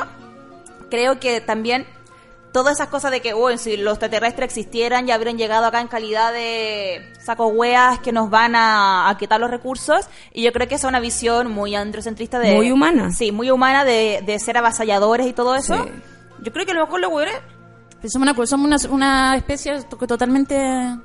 [0.89, 1.85] creo que también
[2.51, 5.87] todas esas cosas de que, uy, si los extraterrestres existieran, ya habrían llegado acá en
[5.89, 10.05] calidad de sacos hueas que nos van a, a quitar los recursos.
[10.31, 12.55] Y yo creo que esa es una visión muy androcentrista de...
[12.55, 13.11] Muy humana.
[13.11, 15.83] Sí, muy humana de, de ser avasalladores y todo eso.
[15.83, 15.89] Sí.
[16.43, 17.35] Yo creo que a lo mejor los hueones...
[17.99, 20.95] Pues Somos una, somos una, una especie totalmente...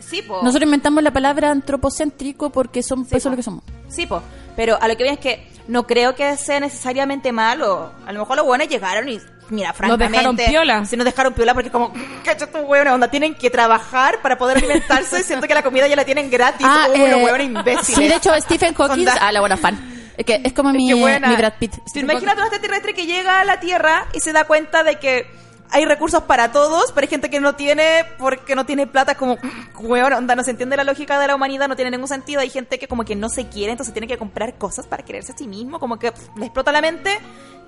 [0.00, 0.40] Sí, po.
[0.42, 3.64] Nosotros inventamos la palabra antropocéntrico porque son, Sí, eso es lo que somos.
[3.88, 4.22] Sí, po.
[4.56, 7.92] Pero a lo que viene es que no creo que sea necesariamente malo.
[8.06, 10.12] A lo mejor los buenos llegaron y, mira, francamente...
[10.12, 10.84] dejaron piola.
[10.84, 11.92] Sí, nos dejaron piola porque como,
[12.24, 15.22] cacho estos hueones, onda, tienen que trabajar para poder alimentarse.
[15.24, 16.66] Siento que la comida ya la tienen gratis.
[16.68, 17.86] Ah, los eh, hueones imbéciles.
[17.86, 19.06] Sí, de hecho, Stephen Hawking...
[19.20, 19.78] Ah, la buena fan.
[20.16, 21.72] Es que es como mi, mi Brad Pitt.
[21.72, 24.98] ¿Te Stephen imaginas un extraterrestre que llega a la Tierra y se da cuenta de
[24.98, 25.26] que
[25.72, 29.38] hay recursos para todos, pero hay gente que no tiene porque no tiene plata, como,
[29.78, 32.40] hueón, onda, no se entiende la lógica de la humanidad, no tiene ningún sentido.
[32.40, 35.32] Hay gente que como que no se quiere, entonces tiene que comprar cosas para quererse
[35.32, 37.18] a sí mismo, como que le explota la mente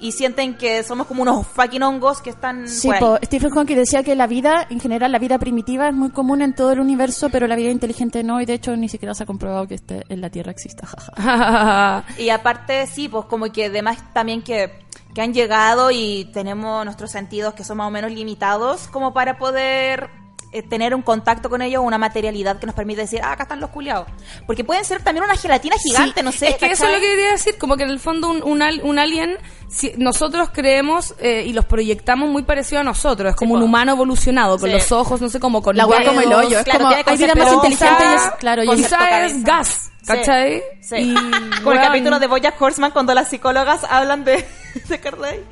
[0.03, 4.03] y sienten que somos como unos fucking hongos que están Sí, po, Stephen Hawking decía
[4.03, 7.31] que la vida, en general, la vida primitiva es muy común en todo el universo,
[7.31, 10.03] pero la vida inteligente no, y de hecho ni siquiera se ha comprobado que este,
[10.09, 10.89] en la Tierra exista.
[12.19, 14.73] Y aparte, sí, pues como que además también que,
[15.15, 19.37] que han llegado y tenemos nuestros sentidos que son más o menos limitados como para
[19.39, 20.09] poder
[20.55, 23.59] eh, tener un contacto con ellos, una materialidad que nos permite decir, ah, acá están
[23.61, 24.07] los culiados.
[24.47, 26.49] Porque pueden ser también una gelatina gigante, Sí, no sé.
[26.51, 28.61] Es que eso es lo que quería decir, como que en el fondo un, un,
[28.61, 33.37] al- un alien, si nosotros creemos eh, y los proyectamos muy parecido a nosotros, es
[33.37, 34.75] como Sí, un humano evolucionado, con Sí.
[34.77, 36.97] los ojos, no sé, como con La hueá como el hoyo, es claro, como hay
[36.97, 39.27] más Pero inteligente y es, claro, y con- es- Quizá cabeza.
[39.27, 40.63] es gas, ¿cachai?
[40.83, 40.97] Sí.
[40.97, 41.15] Y,
[41.63, 44.47] Como el capítulo de Bojack Horseman cuando las psicólogas hablan de,
[44.89, 45.45] de Carly,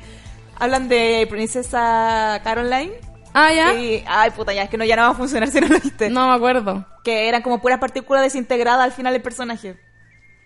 [0.57, 2.93] hablan de Princesa Caroline.
[3.33, 3.73] Ah, ¿ya?
[3.73, 5.79] Y, ay, puta, ya, es que no, ya no va a funcionar si no lo
[5.79, 6.09] viste.
[6.09, 6.85] No me acuerdo.
[7.03, 9.79] que eran como puras partículas desintegradas al final del personaje.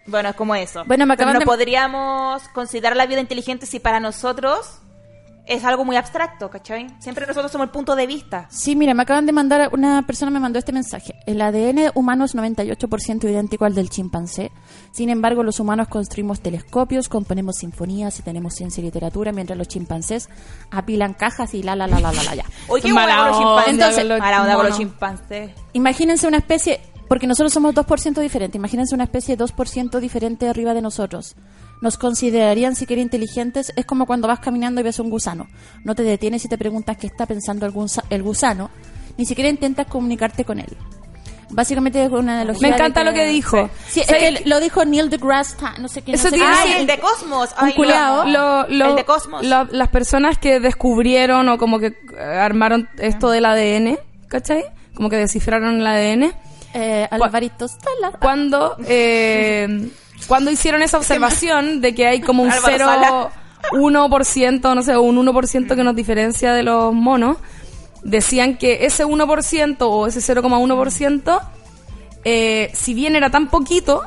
[0.08, 0.84] Bueno, es como eso.
[0.86, 4.82] Bueno, me Pero acaban no de- podríamos considerar la vida inteligente si para nosotros
[5.48, 6.88] es algo muy abstracto, ¿cachai?
[7.00, 8.48] Siempre nosotros somos el punto de vista.
[8.50, 11.16] Sí, mira, me acaban de mandar, una persona me mandó este mensaje.
[11.26, 14.52] El ADN humano es 98% idéntico al del chimpancé.
[14.92, 19.68] Sin embargo, los humanos construimos telescopios, componemos sinfonías y tenemos ciencia y literatura, mientras los
[19.68, 20.30] chimpancés
[20.72, 22.46] apilan cajas y la la la la la la ya.
[22.68, 23.74] Oye, qué Mala hueá con los onda chimpancés.
[23.74, 25.52] Entonces, con los mala onda con los chimpancés.
[25.74, 30.82] Imagínense una especie, porque nosotros somos 2% diferente, imagínense una especie 2% diferente arriba de
[30.82, 31.36] nosotros.
[31.86, 35.48] Nos considerarían siquiera inteligentes, es como cuando vas caminando y ves un gusano.
[35.84, 38.72] No te detienes y te preguntas qué está pensando el, gusa- el gusano,
[39.18, 40.76] ni siquiera intentas comunicarte con él.
[41.52, 42.70] Básicamente es una analogía.
[42.70, 43.70] Me encanta lo que dijo.
[43.88, 44.50] Sí, es ¿Sabes que qué?
[44.50, 46.16] lo dijo Neil deGrasse Tyson, no sé quién.
[46.16, 46.64] Eso no sé tiene- quién.
[46.66, 46.80] Ay, sí.
[46.82, 47.50] el de Cosmos.
[47.52, 48.26] Un Ay, lo culiao.
[48.26, 49.46] Lo- lo- el de Cosmos.
[49.46, 54.64] lo- las personas que descubrieron o como que eh, armaron esto del ADN, ¿cachai?
[54.96, 56.34] Como que descifraron el ADN.
[56.74, 58.18] Eh, Alvarito Stala.
[58.20, 59.92] Cuando, eh,
[60.28, 63.30] cuando hicieron esa observación de que hay como un Álvaro 0, Sala.
[63.72, 67.38] 1%, no sé, un 1% que nos diferencia de los monos,
[68.04, 71.42] decían que ese 1% o ese 0,1%,
[72.24, 74.04] eh, si bien era tan poquito,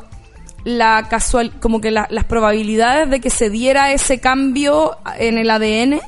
[0.64, 5.50] la casual, como que la- las probabilidades de que se diera ese cambio en el
[5.50, 6.00] ADN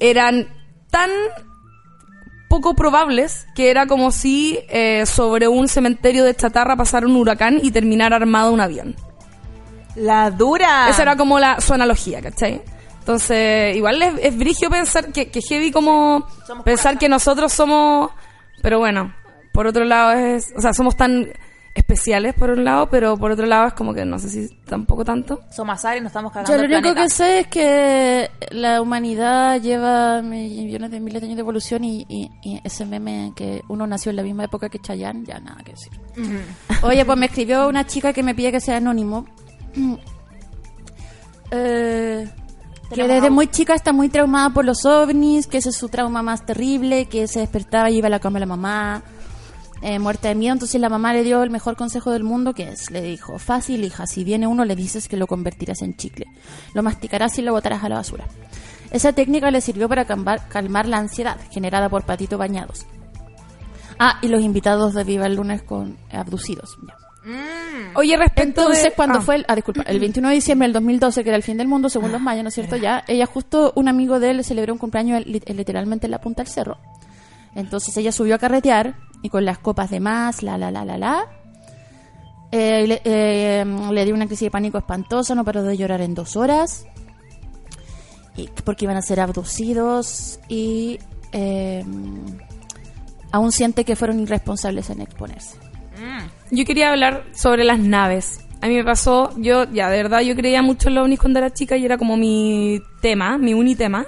[0.00, 0.48] eran
[0.90, 1.10] tan
[2.48, 7.58] poco probables, que era como si eh, sobre un cementerio de chatarra pasara un huracán
[7.62, 8.94] y terminara armado un avión.
[9.96, 10.88] La dura.
[10.88, 12.62] Esa era como la, su analogía, ¿cachai?
[13.00, 18.10] Entonces, igual es, es brigio pensar que, que heavy como Somos pensar que nosotros somos,
[18.62, 19.14] pero bueno,
[19.52, 21.28] por otro lado es, o sea, somos tan
[21.74, 25.04] especiales por un lado, pero por otro lado es como que no sé si tampoco
[25.04, 25.40] tanto.
[25.50, 27.02] Somos Aries, nos estamos cagando Yo lo el único planeta.
[27.02, 32.06] que sé es que la humanidad lleva millones de miles de años de evolución y,
[32.08, 35.62] y- y ese meme que uno nació en la misma época que Chayanne, ya nada
[35.64, 35.92] que decir.
[36.82, 39.26] Oye, pues me escribió una chica que me pide que sea anónimo.
[41.50, 42.28] Eh,
[42.92, 46.22] que desde muy chica está muy traumada por los ovnis, que ese es su trauma
[46.22, 49.02] más terrible, que se despertaba y iba a la cama de la mamá,
[49.82, 50.52] eh, muerta de miedo.
[50.52, 53.84] Entonces la mamá le dio el mejor consejo del mundo, que es, le dijo, fácil
[53.84, 56.26] hija, si viene uno le dices que lo convertirás en chicle,
[56.72, 58.26] lo masticarás y lo botarás a la basura.
[58.90, 62.86] Esa técnica le sirvió para calmar, calmar la ansiedad generada por patitos bañados.
[63.98, 66.76] Ah, y los invitados de Viva el Lunes con abducidos.
[66.86, 67.03] ya.
[67.94, 69.22] Oye, respecto Entonces, de- cuando ah.
[69.22, 71.68] fue el, ah, disculpa, el 21 de diciembre del 2012, que era el fin del
[71.68, 72.76] mundo, según los mayas, ¿no es cierto?
[72.76, 76.20] Ya, ella justo, un amigo de él le celebró un cumpleaños li- literalmente en la
[76.20, 76.78] punta del cerro.
[77.54, 80.98] Entonces ella subió a carretear y con las copas de más, la, la, la, la,
[80.98, 81.26] la.
[82.52, 86.14] eh, le, eh, le dio una crisis de pánico espantosa, no paró de llorar en
[86.14, 86.84] dos horas.
[88.36, 90.98] Y, porque iban a ser abducidos y
[91.32, 91.84] eh,
[93.30, 95.56] aún siente que fueron irresponsables en exponerse.
[96.54, 98.40] Yo quería hablar sobre las naves.
[98.62, 101.38] A mí me pasó, yo, ya, de verdad, yo creía mucho en los ovnis cuando
[101.38, 104.06] era chica y era como mi tema, mi unitema.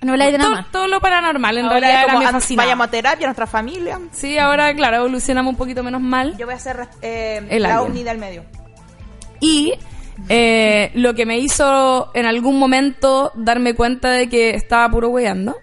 [0.00, 0.70] No habláis de nada Todo, más.
[0.72, 2.66] todo lo paranormal, en Ahora realidad era, como, me fascinaba.
[2.66, 4.00] vayamos a terapia, nuestra familia.
[4.12, 6.36] Sí, ahora, claro, evolucionamos un poquito menos mal.
[6.38, 7.90] Yo voy a hacer eh, El la alien.
[7.90, 8.44] ovni del medio.
[9.40, 9.74] Y
[10.28, 15.56] eh, lo que me hizo en algún momento darme cuenta de que estaba puro weando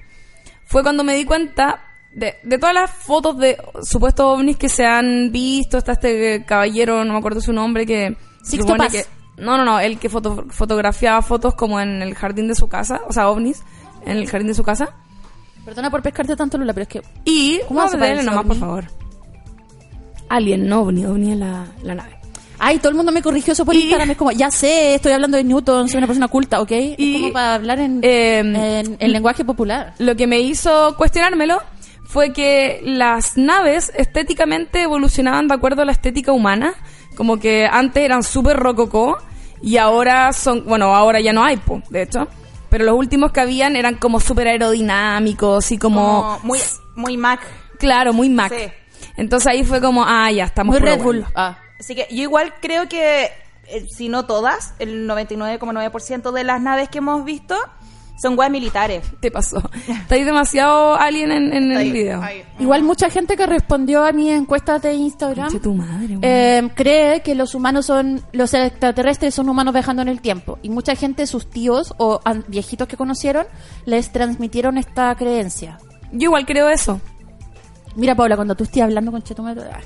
[0.65, 1.81] fue cuando me di cuenta
[2.13, 5.77] de, de todas las fotos de supuestos ovnis que se han visto.
[5.77, 8.15] Está este caballero, no me acuerdo su nombre, que.
[8.43, 8.91] Sixto Paz.
[8.91, 9.05] que-
[9.37, 13.01] no, no, no, el que foto- fotografiaba fotos como en el jardín de su casa,
[13.07, 13.63] o sea, ovnis,
[14.05, 14.95] en el jardín de su casa.
[15.65, 17.59] Perdona por pescarte tanto, Lula, pero es que Y.
[17.67, 18.85] ¿Cómo se nomás, por favor.
[20.29, 22.17] Alien, no ovni, ovni es la, la nave.
[22.63, 24.11] Ay, todo el mundo me corrigió eso por Y- Instagram.
[24.11, 26.71] Es como, ya sé, estoy hablando de Newton, soy una persona culta, ¿ok?
[26.71, 29.93] Y- es como para hablar en, Eh, en, en lenguaje popular.
[29.97, 31.59] lo que me hizo cuestionármelo
[32.11, 36.73] fue que las naves estéticamente evolucionaban de acuerdo a la estética humana.
[37.15, 39.17] Como que antes eran súper rococó
[39.61, 42.27] y ahora son, bueno, ahora ya no hay, po, de hecho.
[42.69, 46.59] Pero los últimos que habían eran como súper aerodinámicos y como, Como muy,
[46.95, 47.39] muy Mac.
[47.77, 48.53] claro, muy Mac.
[48.53, 48.71] Sí.
[49.15, 51.19] Entonces ahí fue como, ah, ya estamos Muy Red Bull.
[51.21, 51.31] bueno.
[51.35, 51.57] Ah.
[51.79, 53.31] Así que yo igual creo que,
[53.67, 57.55] eh, si no todas, el 99,9% de las naves que hemos visto
[58.19, 59.03] son weas militares.
[59.21, 59.61] ¿Qué pasó?
[59.87, 62.21] Estáis demasiado alien en, en el video.
[62.59, 67.21] Igual mucha gente que respondió a mis encuestas de Instagram Conche tu madre, eh, cree
[67.21, 70.59] que los humanos son, los extraterrestres son humanos viajando en el tiempo.
[70.61, 73.45] Y mucha gente, sus tíos o viejitos que conocieron,
[73.85, 75.79] les transmitieron esta creencia.
[76.11, 76.99] Yo igual creo eso.
[77.95, 79.83] Mira, Paula, cuando tú estés hablando con Chetumal, ay,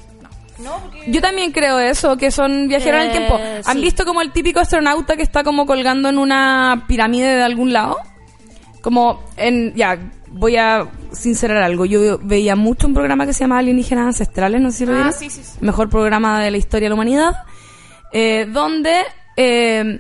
[0.64, 0.72] no.
[1.08, 3.40] Yo también creo eso, que son viajeros en el Eh, tiempo.
[3.66, 3.82] ¿Han sí.
[3.82, 7.98] visto como el típico astronauta que está como colgando en una pirámide de algún lado?
[8.86, 9.74] Como en...
[9.74, 9.98] Ya,
[10.30, 11.86] voy a sincerar algo.
[11.86, 15.12] Yo veía mucho un programa que se llama Alienígenas Ancestrales, no sé si lo Ah,
[15.12, 15.58] sí, sí, sí.
[15.60, 17.34] Mejor programa de la historia de la humanidad.
[18.14, 18.94] eh, donde...
[19.38, 20.00] eh,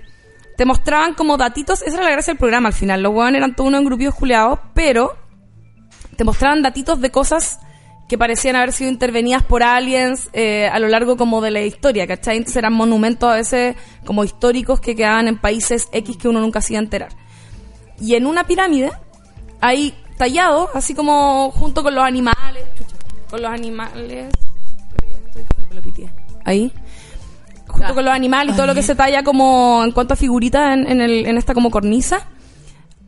[0.55, 3.55] te mostraban como datitos, esa era la gracia del programa al final, los huevones eran
[3.55, 5.17] todos unos grupillos culeados, pero
[6.15, 7.59] te mostraban datitos de cosas
[8.07, 12.07] que parecían haber sido intervenidas por aliens eh, a lo largo como de la historia,
[12.07, 12.37] ¿cachai?
[12.37, 16.61] Entonces eran monumentos a veces como históricos que quedaban en países X que uno nunca
[16.61, 17.09] se iba a enterar.
[17.99, 18.91] Y en una pirámide
[19.61, 22.63] hay tallado, así como junto con los animales,
[23.29, 24.29] con los animales,
[26.43, 26.71] ahí,
[27.67, 30.73] junto con los animales y todo lo que se talla como en cuanto a figuritas
[30.73, 32.27] en, en, el- en esta como cornisa,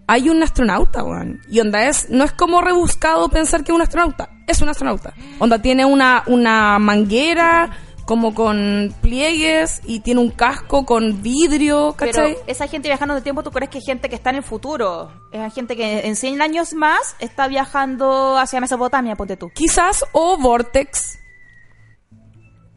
[0.08, 1.42] hay un astronauta, weón.
[1.50, 5.14] Y onda es, no es como rebuscado pensar que es un astronauta, es un astronauta.
[5.40, 7.70] Onda tiene una, una manguera,
[8.08, 12.38] como con pliegues, y tiene un casco con vidrio, Pero ¿cachai?
[12.48, 15.12] esa gente viajando el tiempo, ¿tú crees que es gente que está en el futuro?
[15.32, 19.50] Es gente que en 100 años más está viajando hacia Mesopotamia, ponte tú.
[19.54, 21.20] Quizás, o Vortex.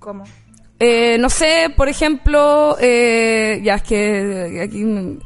[0.01, 0.25] ¿Cómo?
[0.79, 4.83] Eh, no sé, por ejemplo, eh, ya es que aquí...
[4.85, 5.19] me-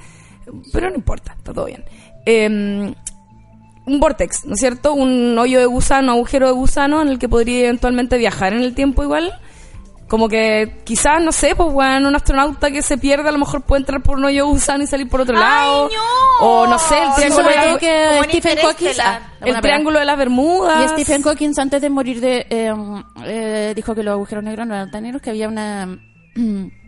[0.72, 1.84] Pero no importa, está todo bien.
[2.26, 2.46] Eh,
[3.86, 4.94] un vortex, ¿no es cierto?
[4.94, 8.74] Un hoyo de gusano, agujero de gusano en el que podría eventualmente viajar en el
[8.74, 9.32] tiempo igual.
[10.08, 13.62] Como que quizás, no sé, pues bueno, un astronauta que se pierde a lo mejor
[13.62, 15.88] puede entrar por un hoyo gusano y salir por otro ¡Ay, lado.
[15.88, 16.46] no!
[16.46, 19.22] O no sé, el triángulo, de, la- que Stephen Hawking Interestelar.
[19.40, 20.84] ah, el triángulo de las Bermudas.
[20.84, 22.74] Y Stephen Hawking antes de morir de eh,
[23.24, 25.98] eh, dijo que los agujeros negros no eran tan negros, que había una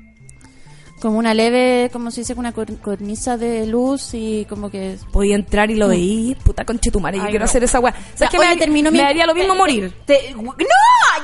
[1.01, 5.35] como una leve, como se dice, una cor- cornisa de luz y como que Podía
[5.37, 7.49] entrar y lo veía, puta conchetumare, yo Ay, quiero no.
[7.51, 7.95] hacer esa weá.
[8.15, 8.39] ¿Sabes qué?
[8.39, 9.93] oye, me, daría- terminó me mi- daría lo mismo morir.
[10.07, 10.45] Te- ¡No!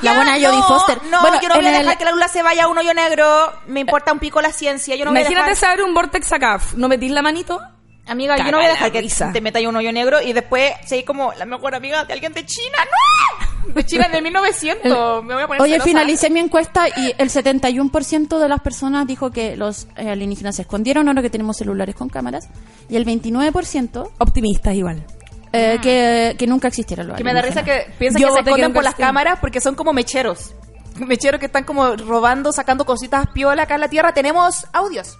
[0.01, 0.97] La ya, buena Jodie no, Foster.
[1.09, 2.77] No, Bueno, yo no voy a dejar el- que la luna se vaya a un
[2.77, 3.25] hoyo negro.
[3.67, 4.95] Me importa un pico la ciencia.
[4.95, 5.69] Yo no voy a Imagínate dejar...
[5.69, 6.59] saber un vortex acá.
[6.75, 7.59] ¿No metís la manito?
[8.05, 9.31] Amiga, yo no voy a la dejar que risa.
[9.31, 12.45] te en un hoyo negro y después seguir como la mejor amiga de alguien de
[12.45, 12.77] China.
[12.83, 13.52] ¡No!
[13.75, 15.23] De China de 1900.
[15.23, 15.85] Me voy a poner Oye, celosa.
[15.89, 20.63] finalicé mi encuesta y el 71% de las personas dijo que los eh, alienígenas se
[20.63, 22.49] escondieron ahora que tenemos celulares con cámaras
[22.89, 25.05] y el 29% Optimistas igual.
[25.53, 28.43] eh, que, que nunca existieron los Que me da risa que piensan Yo que se
[28.43, 30.53] que esconden por las cámaras porque son como mecheros.
[30.97, 34.13] Mecheros que están como robando, sacando cositas piola acá en la Tierra.
[34.13, 35.17] Tenemos audios.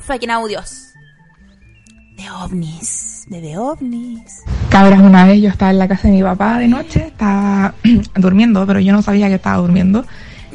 [0.00, 0.85] Fucking audios.
[2.16, 3.24] De ovnis.
[3.28, 4.42] De, de ovnis.
[4.70, 7.74] Cabras, una vez yo estaba en la casa de mi papá de noche, estaba
[8.16, 10.04] durmiendo, pero yo no sabía que estaba durmiendo.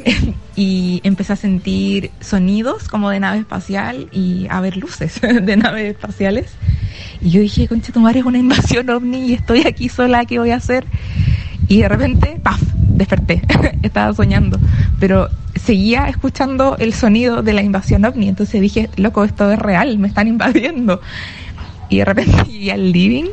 [0.56, 5.92] y empecé a sentir sonidos como de nave espacial y a ver luces de naves
[5.92, 6.52] espaciales.
[7.20, 10.40] Y yo dije, concha, tu madre es una invasión ovni y estoy aquí sola, ¿qué
[10.40, 10.84] voy a hacer?
[11.68, 12.60] Y de repente, ¡paf!
[12.88, 13.42] desperté.
[13.82, 14.58] Estaba soñando.
[14.98, 18.28] Pero seguía escuchando el sonido de la invasión ovni.
[18.28, 21.00] Entonces dije, loco, esto es real, me están invadiendo.
[21.92, 23.26] Y de repente llegué al living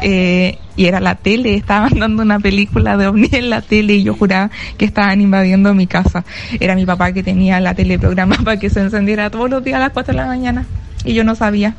[0.00, 4.02] eh, y era la tele, estaban dando una película de ovni en la tele y
[4.02, 6.24] yo juraba que estaban invadiendo mi casa.
[6.58, 9.76] Era mi papá que tenía la tele programada para que se encendiera todos los días
[9.76, 10.66] a las 4 de la mañana
[11.04, 11.76] y yo no sabía.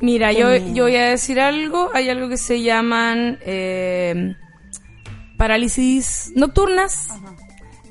[0.00, 1.90] Mira, yo, yo voy a decir algo.
[1.92, 4.34] Hay algo que se llaman eh,
[5.36, 7.08] parálisis nocturnas.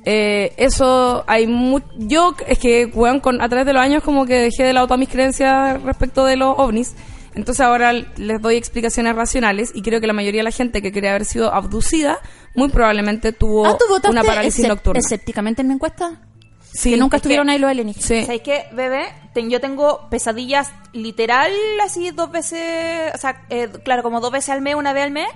[0.05, 4.25] Eh, eso hay mu yo es que weón, con a través de los años como
[4.25, 6.95] que dejé de lado todas mis creencias respecto de los ovnis
[7.35, 10.91] entonces ahora les doy explicaciones racionales y creo que la mayoría de la gente que
[10.91, 12.19] cree haber sido abducida
[12.55, 16.21] muy probablemente tuvo Ah, ¿tú votaste una parálisis nocturna escépticamente en mi encuesta?
[16.71, 18.07] sí que nunca es que- estuvieron ahí los alienígenas.
[18.07, 19.05] sí ¿Sabes qué, bebé?
[19.33, 21.51] Ten- yo tengo pesadillas literal,
[21.83, 25.11] así dos veces, o sea, eh, claro, como dos veces al mes, una vez al
[25.11, 25.27] mes,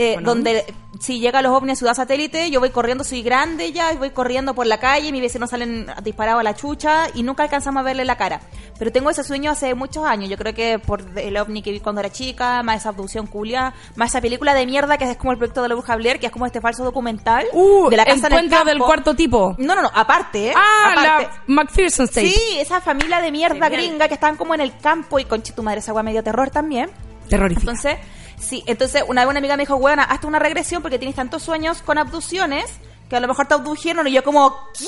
[0.00, 0.64] eh, donde
[1.00, 4.10] si llega los ovnis a Ciudad Satélite, yo voy corriendo, soy grande ya, y voy
[4.10, 7.82] corriendo por la calle, mis vecinos salen disparados a la chucha y nunca alcanzamos a
[7.82, 8.40] verle la cara.
[8.78, 11.80] Pero tengo ese sueño hace muchos años, yo creo que por el ovni que vi
[11.80, 15.32] cuando era chica, más esa abducción culia, más esa película de mierda que es como
[15.32, 18.04] el proyecto de la bruja Blair, que es como este falso documental uh, de la
[18.04, 20.54] casa en el del cuarto tipo No, no, no, aparte, ¿eh?
[20.56, 21.24] ah aparte.
[21.24, 23.82] la McPherson State Sí, esa familia de mierda Genial.
[23.82, 26.50] gringa que estaban como en el campo y con tu madre esa agua medio terror
[26.50, 26.88] también.
[27.28, 27.98] terrorífica Entonces,
[28.40, 31.42] sí, entonces una vez una amiga me dijo, bueno, hazte una regresión porque tienes tantos
[31.42, 32.64] sueños con abducciones
[33.08, 34.86] que a lo mejor te abdujeron y yo como, ¿qué?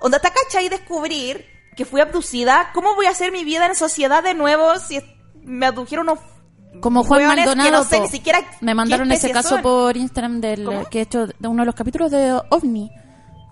[0.00, 4.22] Onda, te cachai descubrir que fui abducida, ¿cómo voy a hacer mi vida en sociedad
[4.22, 5.00] de nuevo si
[5.42, 6.18] me abdujeron unos
[6.80, 7.82] Como Juan hueones que Maldonado.
[7.84, 9.62] no sé ni siquiera me mandaron ese caso son?
[9.62, 10.84] por Instagram del ¿Cómo?
[10.88, 12.90] que he hecho de uno de los capítulos de OVNI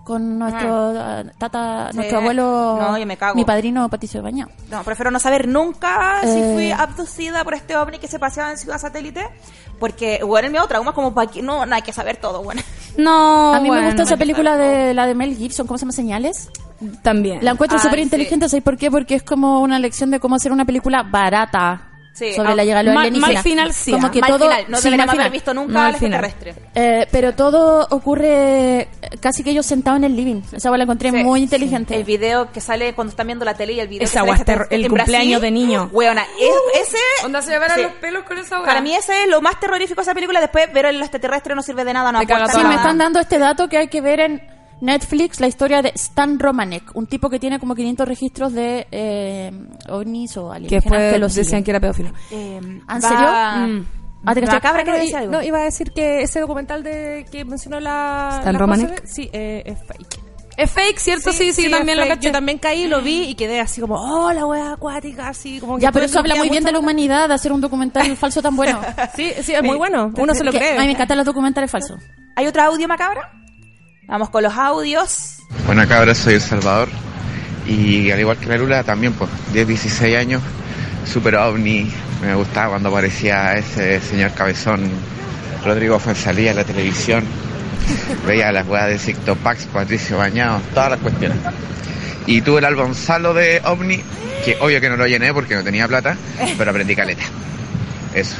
[0.03, 1.97] con nuestro ah, tata, Sí.
[1.97, 3.35] nuestro abuelo, No, yo me cago.
[3.35, 4.51] mi padrino Patricio de Bañado.
[4.69, 6.51] No, prefiero no saber nunca si Eh.
[6.53, 9.25] fui abducida por este ovni que se paseaba en Ciudad Satélite.
[9.79, 12.61] Porque, bueno, el mío trauma como para que no, no hay que saber todo, bueno.
[12.97, 15.91] no a mí me gusta esa película de la de Mel Gibson, ¿cómo se llama?
[15.93, 16.49] Señales.
[17.01, 18.03] también La encuentro Ay, súper sí.
[18.03, 18.91] inteligente, ¿sabes por qué?
[18.91, 22.63] Porque es como una lección de cómo hacer una película barata Sí, sobre ah, la
[22.63, 23.33] llegada de los mal- alienígenas.
[23.33, 24.11] mal final sí, Como ah.
[24.11, 26.55] que Mal todo, final, no sí, deberíamos haber visto nunca al extraterrestre.
[26.75, 28.87] Eh, pero todo ocurre eh,
[29.19, 30.41] casi que ellos sentados en el living.
[30.51, 31.43] Esa la encontré Sí, muy sí.
[31.45, 31.95] inteligente.
[31.95, 34.45] El video que sale cuando están viendo la tele y el video Esa que sale
[34.45, 35.89] terror- el cumpleaños Brasil, de niño.
[35.91, 37.25] Weona, es- ese...
[37.25, 37.81] Onda se sí.
[37.81, 38.65] los pelos con esa weá.
[38.67, 40.39] Para mí ese es lo más terrorífico de esa película.
[40.39, 42.27] Después ver el extraterrestre no sirve de nada, no Sí,
[42.67, 46.37] me están dando este dato que hay que ver en Netflix, la historia de Stan
[46.37, 49.51] Romanek, un tipo que tiene como 500 registros de eh,
[49.89, 51.63] ovnis o que alienígenas después que lo decían siguen.
[51.63, 52.11] que era pedófilo.
[52.31, 53.67] Eh, ¿En va- serio?
[53.79, 53.85] Mm.
[54.25, 55.31] Ah, ¿te va cabra que No, decía i- algo.
[55.33, 59.05] no, iba a decir que ese documental de que mencionó la, ¿Stan la Romanek?
[59.05, 60.19] Sí, eh, es fake.
[60.55, 61.31] Es fake, ¿cierto?
[61.33, 62.27] Sí, sí, yo también es lo caché.
[62.27, 65.77] Yo también caí lo vi y quedé así como, oh, la wea acuática, así como
[65.77, 68.41] que Ya, pero eso habla muy bien de la humanidad, de hacer un documental falso
[68.41, 68.79] tan bueno.
[69.15, 70.11] Sí, sí, es muy bueno.
[70.15, 70.77] Uno se lo Que cree.
[70.77, 71.99] A mí me encantan los documentales falsos.
[72.35, 73.31] ¿Hay otro audio macabra?
[74.07, 75.37] Vamos con los audios.
[75.65, 76.89] Buena cabra, soy El Salvador.
[77.67, 80.41] Y al igual que la Lula, también, pues, 10, 16 años,
[81.11, 81.91] super ovni.
[82.21, 84.89] Me gustaba cuando aparecía ese señor cabezón,
[85.65, 87.23] Rodrigo Fuenzalía en la televisión.
[88.25, 91.37] Veía las weas de Sicto Pax, Patricio Bañado, todas las cuestiones.
[92.25, 94.01] Y tuve el álbum Salo de ovni,
[94.45, 96.15] que obvio que no lo llené porque no tenía plata,
[96.57, 97.23] pero aprendí caleta.
[98.13, 98.35] Eso.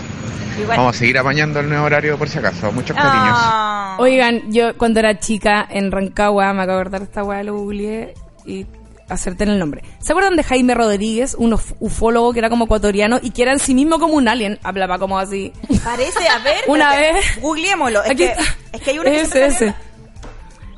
[0.60, 0.78] Igual.
[0.78, 2.72] Vamos a seguir apañando el nuevo horario por si acaso.
[2.72, 3.38] Muchos cariños.
[3.41, 3.97] Ah.
[3.99, 8.14] Oigan, yo cuando era chica en Rancagua, me acabo de acordar esta weá, lo googleé
[8.45, 8.66] y
[9.10, 9.84] acerté en el nombre.
[9.99, 13.51] ¿Se acuerdan de Jaime Rodríguez, un uf- ufólogo que era como ecuatoriano y que era
[13.51, 14.60] en sí mismo como un alien?
[14.64, 15.51] Hablaba como así.
[15.84, 16.64] Parece, a ver.
[16.68, 18.04] Una vez- Googleémoslo.
[18.04, 18.43] Es Aquí que, está.
[18.72, 19.76] es que hay uno que Ese,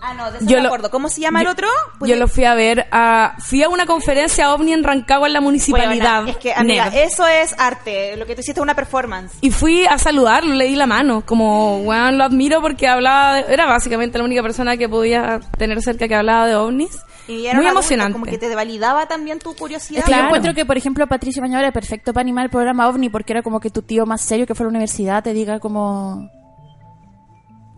[0.07, 0.91] Ah, no, de eso Yo me lo- acuerdo.
[0.91, 1.67] ¿Cómo se llama el otro?
[1.97, 3.35] Pues Yo lo fui a ver a...
[3.39, 6.27] Fui a una conferencia OVNI en Rancagua en la municipalidad.
[6.27, 6.95] Es que, amiga, Nerd.
[6.97, 8.15] eso es arte.
[8.17, 9.33] Lo que tú hiciste es una performance.
[9.41, 13.53] Y fui a saludarlo, le di la mano, como, weón, lo admiro porque hablaba, de-
[13.53, 16.99] era básicamente la única persona que podía tener cerca que hablaba de ovnis.
[17.27, 18.13] Y era Muy emocionante.
[18.13, 19.97] Como que te validaba también tu curiosidad.
[19.99, 20.23] Es que Claro.
[20.23, 23.33] yo encuentro que, por ejemplo, Patricio Bañora era perfecto para animar el programa OVNI porque
[23.33, 26.29] era como que tu tío más serio que fue a la universidad te diga como...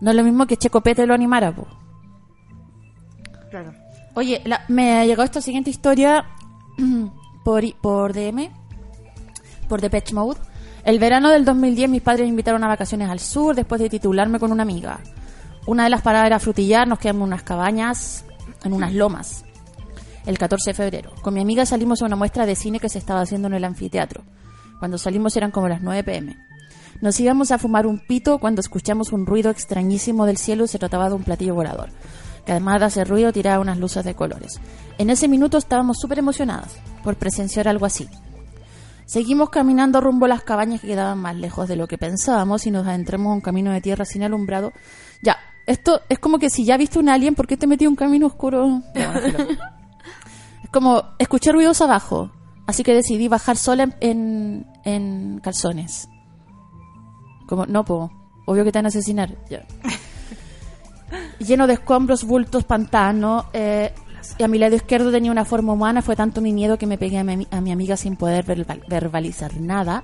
[0.00, 1.66] No es lo mismo que Checopete lo animara, po.
[3.50, 3.72] Claro.
[4.14, 6.24] Oye, la- me llegó esta siguiente historia
[7.44, 8.50] por, por DM,
[9.68, 10.40] por Depeche Mode.
[10.84, 14.38] El verano del 2010 mis padres me invitaron a vacaciones al sur después de titularme
[14.38, 15.00] con una amiga.
[15.66, 18.24] Una de las paradas era frutillar, nos quedamos en unas cabañas,
[18.64, 19.44] en unas lomas,
[20.24, 21.12] el 14 de febrero.
[21.20, 23.64] Con mi amiga salimos a una muestra de cine que se estaba haciendo en el
[23.64, 24.22] anfiteatro.
[24.78, 26.36] Cuando salimos eran como las 9 pm.
[27.02, 30.78] Nos íbamos a fumar un pito cuando escuchamos un ruido extrañísimo del cielo y se
[30.78, 31.90] trataba de un platillo volador,
[32.48, 34.58] que además de hacer ruido tiraba unas luces de colores.
[34.96, 38.08] En ese minuto estábamos súper emocionadas por presenciar algo así.
[39.04, 42.70] Seguimos caminando rumbo a las cabañas que quedaban más lejos de lo que pensábamos y
[42.70, 44.72] nos adentramos a un camino de tierra sin alumbrado.
[45.20, 45.36] Ya,
[45.66, 48.28] esto es como que si ya viste un alien, ¿por qué te metí un camino
[48.28, 48.80] oscuro?
[48.94, 49.10] Filo.
[50.64, 52.32] es como escuché ruidos abajo,
[52.66, 56.08] así que decidí bajar sola en, en, en calzones.
[57.46, 58.10] Como, no, po,
[58.46, 59.36] obvio que te van a asesinar.
[59.50, 59.66] Ya.
[61.38, 63.44] Lleno de escombros, bultos, pantanos.
[63.52, 63.92] eh,
[64.38, 66.02] y a mi lado izquierdo tenía una forma humana.
[66.02, 68.82] Fue tanto mi miedo que me pegué a mi, a mi amiga sin poder verbal-
[68.88, 70.02] verbalizar nada.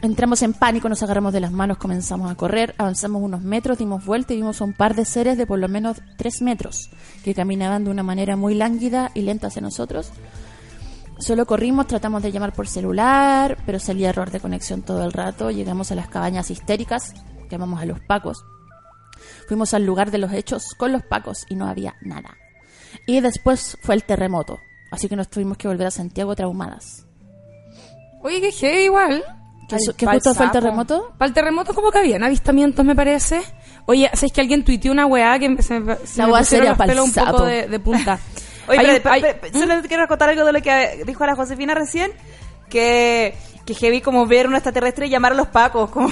[0.00, 4.04] Entramos en pánico, nos agarramos de las manos, comenzamos a correr, avanzamos unos metros, dimos
[4.04, 6.90] vuelta y vimos a un par de seres de por lo menos tres metros
[7.24, 10.12] que caminaban de una manera muy lánguida y lenta hacia nosotros.
[11.18, 15.50] Solo corrimos, tratamos de llamar por celular, pero salía error de conexión todo el rato.
[15.50, 17.12] Llegamos a las cabañas histéricas,
[17.50, 18.44] llamamos a los pacos.
[19.46, 22.36] Fuimos al lugar de los hechos con los pacos y no había nada.
[23.06, 24.60] Y después fue el terremoto,
[24.90, 27.04] así que nos tuvimos que volver a Santiago traumadas.
[28.22, 29.24] Oye, que heavy igual.
[29.68, 31.12] ¿Que, su- que justo fue el terremoto?
[31.18, 33.42] Para el terremoto como que habían avistamientos, me parece.
[33.86, 36.78] Oye, ¿sabes que alguien tuiteó una weá que se me, se La me pusieron los
[36.78, 38.18] pelos un poco de, de punta?
[38.68, 41.24] Oye, Hay pero, un- pero- hay- pero- solo quiero contar algo de lo que dijo
[41.26, 42.10] la Josefina recién,
[42.70, 43.34] que,
[43.66, 46.08] que heavy como ver un extraterrestre y llamar a los pacos, como,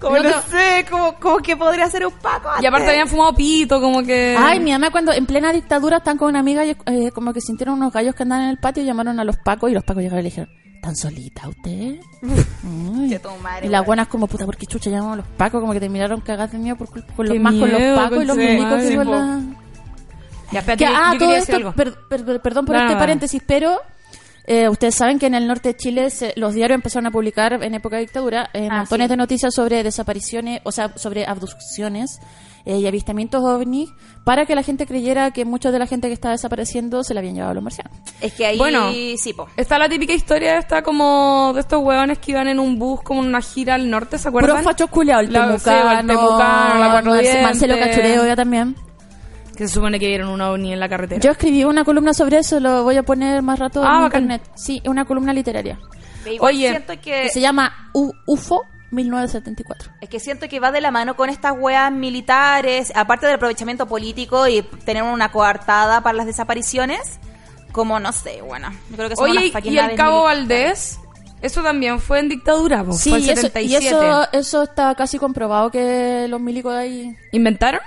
[0.00, 2.48] como No, no, sé, como, como que podría ser un paco.
[2.60, 2.88] y aparte antes.
[2.90, 4.36] habían fumado pito, como que...
[4.38, 7.40] Ay, mi mamá cuando en plena dictadura están con una amiga y eh, como que
[7.40, 9.84] sintieron unos gallos que andaban en el patio y llamaron a los pacos y los
[9.84, 10.50] pacos llegaron y le dijeron,
[10.82, 11.96] ¿tan solita usted?
[12.22, 13.08] Ay.
[13.10, 15.60] Que tu madre, y las buenas como, puta, ¿por qué chucha llamamos a los pacos?
[15.60, 18.26] Como que te miraron cagadas de miedo por, por los más con los pacos y
[18.26, 19.40] los milicos que con la...
[20.52, 21.72] Ya, espérate, Que, yo- ah, yo todo quería decir esto, algo.
[21.72, 23.02] per- per- per- perdón por No, este no, no.
[23.02, 23.80] paréntesis, pero
[24.46, 27.52] eh, ustedes saben que en el norte de Chile se- los diarios empezaron a publicar
[27.62, 29.10] en época de dictadura eh, Ah, montones sí.
[29.10, 32.18] de noticias sobre desapariciones, o sea, sobre abducciones
[32.64, 33.90] eh, y avistamientos ovnis
[34.24, 37.20] para que la gente creyera que mucha de la gente que estaba desapareciendo se la
[37.20, 37.96] habían llevado a los marcianos.
[38.20, 38.90] Es que ahí, Bueno.
[38.90, 39.46] sí, po.
[39.56, 43.22] Está la típica historia esta como de estos hueones que iban en un bus como
[43.22, 44.50] en una gira al norte, ¿se acuerdan?
[44.50, 47.42] Puros fachos culiados, el La- sí, el Temucano, la.
[47.42, 48.74] Marcelo Cachureo ya también.
[49.56, 51.20] Que se supone que vieron un ovni en la carretera.
[51.20, 54.22] Yo escribí una columna sobre eso, lo voy a poner más rato Ah, en bacán.
[54.24, 54.50] internet.
[54.54, 55.78] Sí, una columna literaria.
[56.40, 59.92] Oye, siento que, Que se llama U- UFO 1974.
[60.00, 63.86] es que siento que va de la mano con estas weas militares, aparte del aprovechamiento
[63.86, 67.18] político y tener una coartada para las desapariciones,
[67.72, 70.24] como no sé, bueno, yo creo que son Oye, unas y el Cabo.
[70.24, 70.98] Valdés,
[71.42, 73.84] eso también fue en dictadura, po, Sí, fue el y eso, 77.
[73.84, 77.16] y eso, eso está casi comprobado que los milicos de ahí...
[77.32, 77.80] ¿Inventaron?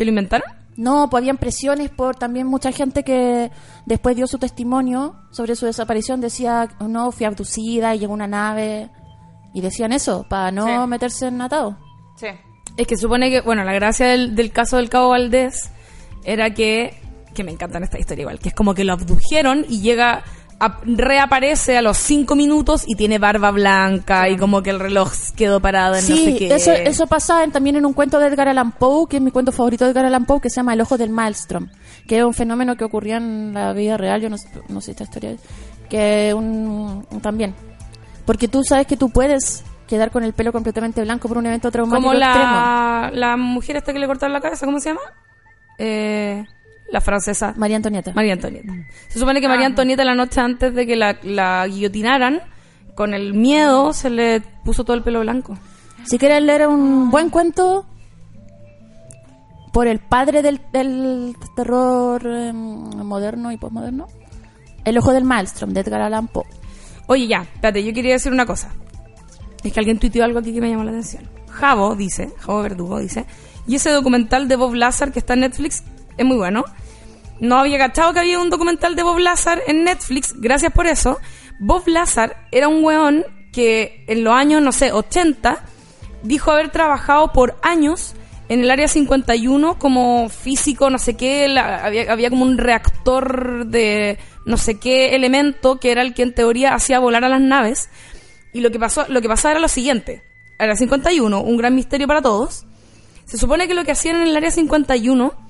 [0.00, 0.50] ¿Que lo inventaron?
[0.78, 3.50] No, pues habían presiones por también mucha gente que
[3.84, 6.22] después dio su testimonio sobre su desaparición.
[6.22, 8.88] Decía, no, fui abducida y llegó una nave.
[9.52, 10.88] Y decían eso, para no Sí.
[10.88, 11.76] meterse en atado.
[12.16, 12.28] Sí.
[12.78, 15.70] Es que supone que, bueno, la gracia del, del caso del Cabo Valdés
[16.24, 16.98] era que,
[17.34, 20.24] que me encantan esta historia igual, que es como que lo abdujeron y llega,
[20.84, 25.60] reaparece a los cinco minutos y tiene barba blanca y como que el reloj quedó
[25.60, 26.54] parado en no Sí, sé qué.
[26.54, 29.30] eso, eso pasa en- también en un cuento de Edgar Allan Poe, que es mi
[29.30, 31.68] cuento favorito de Edgar Allan Poe, que se llama El Ojo del Maelstrom,
[32.06, 34.90] que es un fenómeno que ocurría en la vida real, yo no, sé- no sé
[34.90, 35.36] esta historia,
[35.88, 37.54] que un, un- también.
[38.26, 41.70] Porque tú sabes que tú puedes quedar con el pelo completamente blanco por un evento
[41.70, 42.52] traumático Como extremo.
[42.52, 45.00] la, la mujer esta que le cortaron la cabeza, ¿cómo se llama?
[45.78, 46.44] Eh,
[46.90, 47.54] la francesa.
[47.56, 48.12] María Antonieta.
[48.14, 48.72] María Antonieta.
[49.08, 52.40] Se supone que María Antonieta la noche antes de que la, la guillotinaran
[52.94, 55.56] con el miedo se le puso todo el pelo blanco.
[56.04, 57.86] Si quieres leer un buen cuento
[59.72, 64.08] por el padre del, del terror eh, moderno y posmoderno,
[64.84, 66.44] El ojo del maelstrom de Edgar Allan Poe.
[67.06, 68.70] Oye, ya, espérate, yo quería decir una cosa.
[69.62, 71.28] Es que alguien tuiteó algo aquí que me llamó la atención.
[71.48, 73.26] Javo dice, Javo Verdugo dice,
[73.66, 75.84] y ese documental de Bob Lazar que está en Netflix
[76.20, 76.64] es muy bueno.
[77.40, 81.18] No había cachado que había un documental de Bob Lazar en Netflix, gracias por eso.
[81.58, 85.64] Bob Lazar era un weón que en los años, no sé, 80,
[86.22, 88.14] dijo haber trabajado por años
[88.50, 94.18] en el área 51 como físico, no sé qué, había, había como un reactor de
[94.44, 97.88] no sé qué elemento que era el que en teoría hacía volar a las naves.
[98.52, 100.22] Y lo que pasó, lo que pasaba era lo siguiente.
[100.58, 102.66] Área 51, un gran misterio para todos.
[103.24, 105.49] Se supone que lo que hacían en el área 51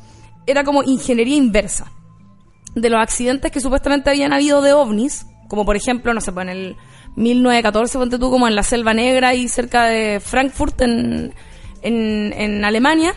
[0.50, 1.90] era como ingeniería inversa.
[2.74, 6.44] De los accidentes que supuestamente habían habido de ovnis, como por ejemplo, no sé, pues
[6.44, 6.76] en el
[7.16, 11.34] 1914, ponte tú como en la Selva Negra y cerca de Frankfurt en,
[11.82, 13.14] en, Alemania,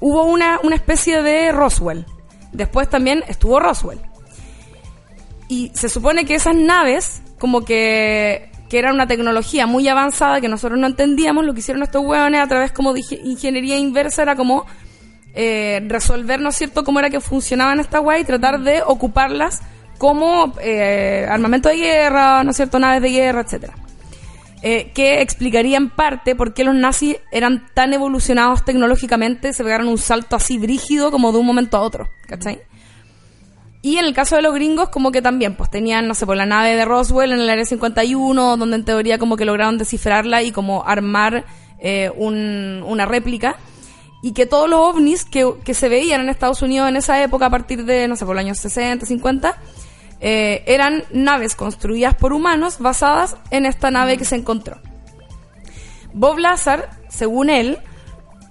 [0.00, 2.04] hubo una, una especie de Roswell.
[2.52, 4.00] Después también estuvo Roswell.
[5.48, 10.48] Y se supone que esas naves, como que, que eran una tecnología muy avanzada que
[10.48, 14.22] nosotros no entendíamos, lo que hicieron estos hueones a través como de ing- ingeniería inversa
[14.22, 14.66] era como
[15.40, 19.60] eh, resolver, ¿no es cierto?, cómo era que funcionaban estas weas y tratar de ocuparlas
[19.98, 23.74] como eh, armamento de guerra, ¿no es cierto?, naves de guerra, etcétera.
[24.62, 29.86] Eh, que explicaría en parte por qué los nazis eran tan evolucionados tecnológicamente, se pegaron
[29.86, 32.60] un salto así brígido como de un momento a otro, ¿cachai?
[33.80, 36.36] Y en el caso de los gringos, como que también, pues tenían, no sé, por
[36.36, 40.42] la nave de Roswell en el área 51, donde en teoría como que lograron descifrarla
[40.42, 41.44] y como armar
[42.16, 43.54] un- una réplica.
[44.22, 47.46] Y que todos los ovnis que, que se veían en Estados Unidos en esa época,
[47.46, 49.56] a partir de, no sé, por los años 60, 50,
[50.20, 54.78] eh, eran naves construidas por humanos basadas en esta nave que se encontró.
[56.12, 57.78] Bob Lazar, según él,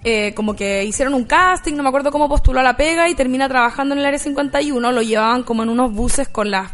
[0.03, 3.15] eh, como que hicieron un casting, no me acuerdo cómo postuló a la pega y
[3.15, 6.71] termina trabajando en el área 51, lo llevaban como en unos buses con las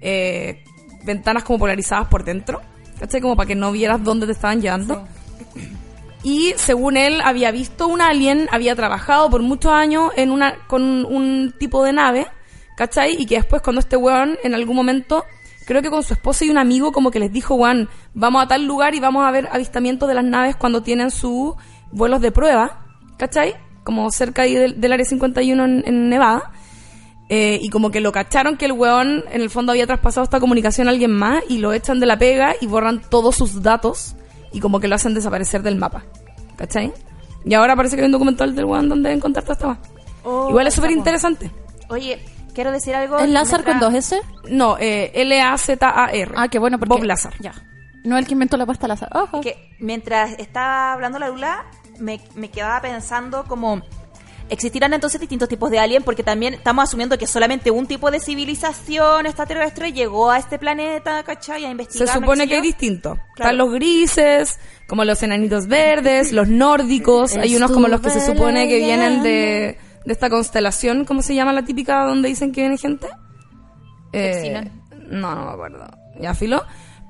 [0.00, 0.62] eh,
[1.04, 2.60] ventanas como polarizadas por dentro,
[3.00, 3.20] ¿cachai?
[3.20, 5.08] Como para que no vieras dónde te estaban llevando.
[6.26, 11.04] Y según él había visto un alien, había trabajado por muchos años en una con
[11.04, 12.26] un tipo de nave,
[12.76, 13.14] ¿cachai?
[13.16, 15.24] Y que después cuando este weón en algún momento,
[15.66, 18.48] creo que con su esposa y un amigo como que les dijo, weón, vamos a
[18.48, 21.54] tal lugar y vamos a ver avistamientos de las naves cuando tienen sus
[21.92, 22.84] vuelos de prueba,
[23.18, 23.54] ¿cachai?
[23.84, 26.50] Como cerca ahí del, del área 51 en, en Nevada.
[27.28, 30.40] Eh, y como que lo cacharon que el weón en el fondo había traspasado esta
[30.40, 34.16] comunicación a alguien más y lo echan de la pega y borran todos sus datos
[34.56, 36.04] y como que lo hacen desaparecer del mapa.
[36.56, 36.90] ¿Cachai?
[37.44, 39.90] Y ahora parece que hay un documental del weón donde encontrar toda esta.
[40.24, 41.50] Oh, Igual es súper interesante.
[41.90, 43.18] Oye, quiero decir algo.
[43.18, 44.18] ¿Es Lázar con dos S?
[44.48, 46.32] No, eh, L-A-Z-A-R.
[46.36, 46.94] Ah, qué bueno, porque...
[46.94, 47.34] Bob Lazar.
[47.38, 47.52] Ya.
[48.02, 49.24] No el que inventó la pasta Lázaro.
[49.24, 49.42] Ojo.
[49.42, 51.66] que mientras estaba hablando la Lula,
[51.98, 53.82] me, me quedaba pensando como
[54.48, 58.20] existirán entonces distintos tipos de alien porque también estamos asumiendo que solamente un tipo de
[58.20, 61.64] civilización extraterrestre llegó a este planeta, ¿cachai?
[61.64, 62.14] A Se investigar.
[62.14, 63.16] supone que hay distintos.
[63.34, 63.50] Claro.
[63.50, 67.36] Están los grises, como los enanitos verdes, los nórdicos.
[67.36, 71.04] Hay unos como los que se supone que vienen de, de esta constelación.
[71.04, 73.08] ¿Cómo se llama la típica donde dicen que viene gente?
[74.12, 74.70] Eh,
[75.08, 75.86] no, no me acuerdo.
[76.20, 76.64] Ya filo.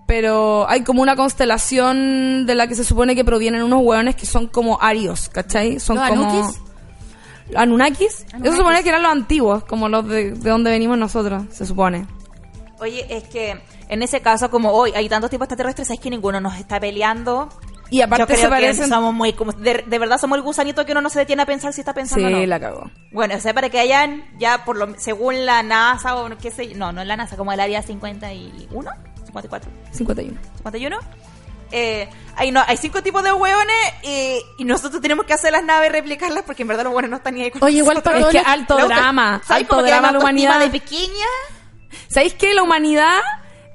[0.06, 4.24] Pero hay como una constelación de la que se supone que provienen unos hueones que
[4.24, 5.80] son como arios, ¿cachai?
[5.80, 6.54] Son ¿Los como...
[7.54, 8.24] Anunnakis?
[8.32, 8.42] ¿Anunnakis?
[8.42, 11.64] Eso se supone que eran los antiguos, como los de, de donde venimos nosotros, se
[11.66, 12.06] supone.
[12.80, 16.40] Oye, es que en ese caso, como hoy hay tantos tipos extraterrestres, es que ninguno
[16.40, 17.48] nos está peleando.
[17.88, 18.84] Y aparte Yo creo se parecen...
[18.86, 21.42] que somos muy como de, de verdad somos el gusanito que uno no se detiene
[21.42, 22.44] a pensar si está pensando Sí, o no.
[22.46, 22.90] la cagó.
[23.12, 26.74] Bueno, o sea, para que hayan ya por lo según la NASA o qué sé,
[26.74, 28.90] no, no es la NASA, como el área 51,
[29.24, 30.40] 54, 51.
[30.56, 30.98] 51.
[31.72, 35.64] Eh, hay, no, hay cinco tipos de hueones eh, y nosotros tenemos que hacer las
[35.64, 38.18] naves replicarlas porque en verdad los hueones no están ni ahí con Oye, igual para
[38.18, 40.60] Es que alto drama, ¿sabes alto drama la humanidad.
[40.60, 41.26] de pequeña?
[42.08, 42.52] ¿Sabéis qué?
[42.52, 43.20] La humanidad,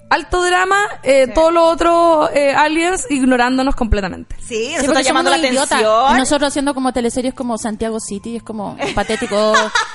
[0.09, 4.35] alto drama, eh, todos los otros eh, aliens ignorándonos completamente.
[4.39, 6.15] Sí, Sí, nosotros porque llamando la atención.
[6.15, 9.53] Y nosotros haciendo como teleseries como Santiago City, es como patético.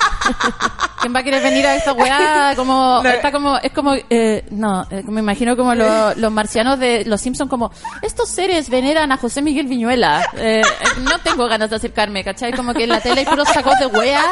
[1.01, 2.53] ¿Quién va a querer venir a esta weá?
[2.57, 7.05] Como, está como, es como, eh, no, eh, me imagino como lo- los marcianos de
[7.05, 7.71] Los Simpson como,
[8.03, 10.25] estos seres veneran a José Miguel Viñuela.
[10.37, 10.63] Eh,
[11.03, 12.53] no tengo ganas de acercarme, ¿cachai?
[12.53, 14.25] Como que en la tele hay puros sacos de weá.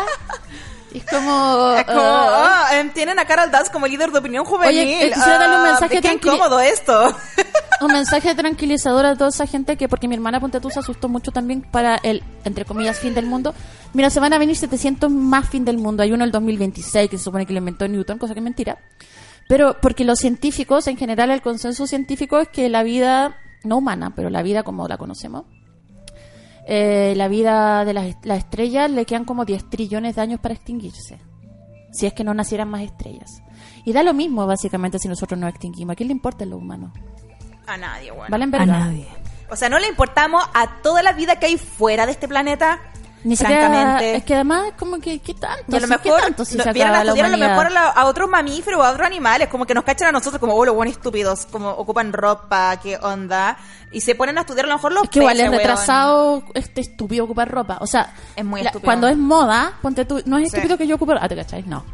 [0.92, 1.74] Es como...
[1.76, 4.78] Es como, ah, ah, em, tienen a Carol Dance como líder de opinión juvenil.
[4.78, 7.16] Oye, quisiera darle un Ah, mensaje de qué incómodo esto.
[7.80, 11.32] un mensaje tranquilizador a toda esa gente que porque mi hermana Ponte se asustó mucho
[11.32, 13.54] también para el entre comillas fin del mundo
[13.94, 17.18] mira se van a venir 700 más fin del mundo hay uno el 2026 que
[17.18, 18.78] se supone que lo inventó Newton cosa que es mentira
[19.48, 24.14] Pero porque los científicos, en general, el consenso científico es que la vida, no humana,
[24.14, 25.44] pero la vida como la conocemos,
[26.66, 30.54] eh, la vida de las, las estrellas le quedan como 10 trillones de años para
[30.54, 31.20] extinguirse.
[31.92, 33.42] Si es que no nacieran más estrellas.
[33.84, 35.92] Y da lo mismo, básicamente, si nosotros nos extinguimos.
[35.92, 36.92] ¿A quién le importa lo humano?
[37.66, 38.30] A nadie, weón.
[38.30, 39.06] ¿Valen A nadie.
[39.50, 42.80] O sea, no le importamos a toda la vida que hay fuera de este planeta.
[43.24, 44.16] Ni siquiera, francamente.
[44.16, 45.64] es que además es como que, ¿qué tanto?
[45.68, 47.70] Y a lo Sí, ¿qué mejor tanto si se a la a lo mejor a,
[47.70, 50.54] la- a otros mamíferos o a otros animales, como que nos cachan a nosotros como,
[50.54, 53.56] oh, los buenos estúpidos, como ocupan ropa, qué onda,
[53.90, 55.56] y se ponen a estudiar a lo mejor los Es que igual es weón.
[55.58, 57.78] retrasado este estúpido ocupar ropa.
[57.80, 58.82] O sea, Es muy estúpido.
[58.84, 60.56] cuando es moda, ponte tú, no es Sí.
[60.56, 61.14] estúpido que yo ocupe.
[61.20, 61.84] Ah, te cachai, no.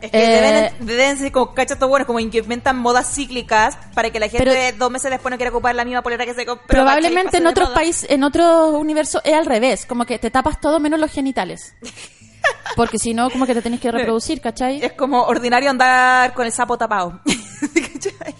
[0.00, 0.40] Es que Eh,
[0.78, 4.28] deben, deben ser como cachas todos buenos, como que inventan modas cíclicas para que la
[4.28, 6.66] gente Pero- dos meses después no quiera ocupar la misma polera que se compró.
[6.66, 10.80] Probablemente en otros países, en otros universos es al revés, como que te tapas todo
[10.80, 11.74] menos los genitales.
[12.76, 14.82] Porque si no, como que te tenés que reproducir, ¿cachai?
[14.82, 17.20] Es como ordinario andar con el sapo tapado.
[17.92, 18.34] ¿Cachai?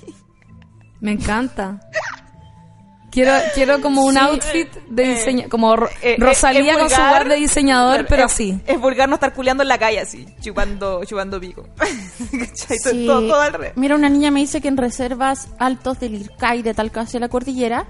[1.00, 1.80] Me encanta.
[3.11, 6.88] Quiero, quiero como un Sí, outfit de diseño, como Ro- Eh, eh, Rosalía es con
[6.90, 8.61] su vulgar, web de diseñador, pero es- así.
[8.66, 11.66] Es vulgar no estar culeando en la calle así, chupando, chupando pico.
[12.54, 13.06] Sí.
[13.06, 13.72] Todo, todo al revés.
[13.76, 17.28] Mira, una niña me dice que en reservas altos del IRCAI de Talca hacia la
[17.28, 17.86] cordillera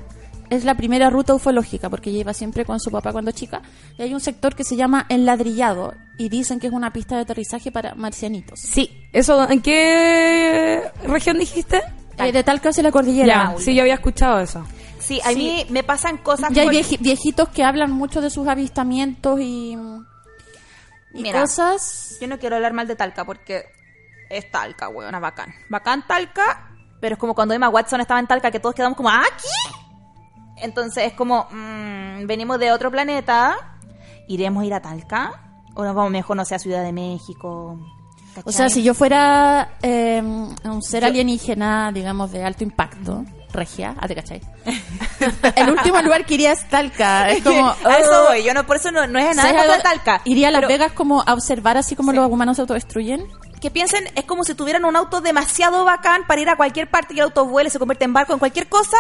[0.49, 3.63] es la primera ruta ufológica, porque ella iba siempre con su papá cuando chica.
[3.99, 7.15] Y hay un sector que se llama El Ladrillado y dicen que es una pista
[7.17, 8.59] de aterrizaje para marcianitos.
[8.61, 8.91] Sí.
[9.13, 11.83] ¿Eso en qué región dijiste?
[12.19, 13.53] Eh, de Talca hacia la cordillera.
[13.57, 14.67] Ya, sí, yo había escuchado eso.
[15.11, 16.69] Sí, a mí me pasan cosas Ya hay
[17.01, 21.41] viejitos que hablan mucho de sus avistamientos y, y Mira.
[21.41, 22.17] cosas.
[22.21, 23.65] Yo no quiero hablar mal de Talca porque
[24.29, 25.53] es Talca, weona, bacán.
[25.69, 29.09] Bacán Talca, pero es como cuando Emma Watson estaba en Talca que todos quedamos como,
[29.09, 29.83] ¿ah, aquí?
[30.59, 33.81] Entonces es como, mm, venimos de otro planeta,
[34.29, 35.59] ¿iremos a ir a Talca?
[35.75, 37.81] ¿O nos vamos mejor, no sé, a Ciudad de México?
[38.45, 44.07] O sea, si yo fuera eh, un ser alienígena, digamos, de alto impacto, regia, ah,
[44.09, 44.41] te cachai.
[45.57, 47.31] El último lugar que iría es Talca.
[47.31, 47.69] Es como.
[47.69, 48.29] a eso oh.
[48.29, 49.49] voy, yo no, por eso no, no es nada.
[50.25, 53.27] Iría a Las pero Vegas como a observar así como los humanos se autodestruyen.
[53.61, 57.13] Que piensen, es como si tuvieran un auto demasiado bacán para ir a cualquier parte
[57.13, 58.97] y el auto vuele, se convierte en barco, en cualquier cosa.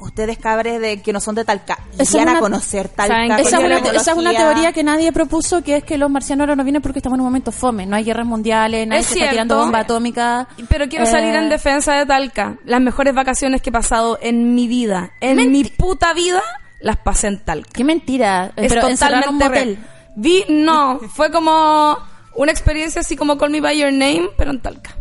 [0.00, 3.38] Ustedes, cabres de que no son de Talca, Esa es irían a una- conocer Talca.
[3.38, 4.38] Esa es, una, esa es una tecnología.
[4.38, 7.20] teoría que nadie propuso, que es que los marcianos ahora no vienen porque estamos en
[7.22, 7.84] un momento fome.
[7.84, 9.32] No hay guerras mundiales, nadie Es se está cierto.
[9.32, 10.46] tirando bomba atómica.
[10.68, 12.56] Pero quiero salir Eh, en defensa de Talca.
[12.64, 16.42] Las mejores vacaciones que he pasado en mi vida, en mi puta vida,
[16.80, 17.68] las pasé en Talca.
[17.72, 18.52] Qué mentira.
[18.54, 19.50] Es pero en un totalmente motel.
[19.76, 19.78] real.
[20.14, 21.98] Vi, no, fue como
[22.36, 24.94] una experiencia así como Call Me By Your Name, pero en Talca.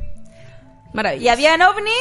[0.91, 1.31] ¿Y Maravilloso.
[1.31, 1.91] habían ovni?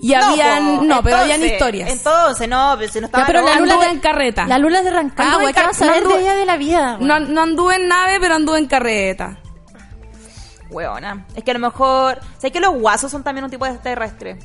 [0.00, 1.90] Y habían, po, no, pero habían historias.
[1.90, 4.46] Entonces, no, pero si no estaba Ya, pero la Anduve lula de, en carreta.
[4.46, 6.34] La lula de Rancagua, Anduve en ¿qué car- vas a no ver de anduve- ella
[6.34, 6.96] de la vida?
[7.00, 9.38] No, no anduve en nave, pero anduve en carreta.
[10.70, 11.26] Weona.
[11.34, 12.20] Es que a lo mejor.
[12.36, 14.38] ¿Sabes que los guasos son también un tipo de extraterrestre?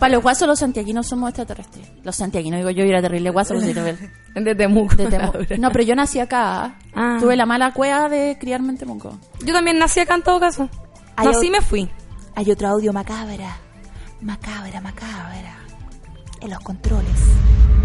[0.00, 1.86] Para los guasos, los santiaguinos somos extraterrestres.
[2.02, 3.74] Los santiaguinos, digo yo, era terrible guaso, los de
[4.34, 4.94] De Temuco.
[4.96, 5.38] de Temuco.
[5.58, 6.76] No, pero yo nací acá.
[6.94, 7.18] Ah.
[7.20, 9.18] Tuve la mala cueva de criarme en Temuco.
[9.44, 10.68] Yo también nací acá en todo caso.
[11.22, 11.90] Nací y ot- me fui.
[12.34, 13.58] Hay otro audio macabra.
[14.24, 15.54] Macabra, macabra.
[16.40, 17.36] En los controles.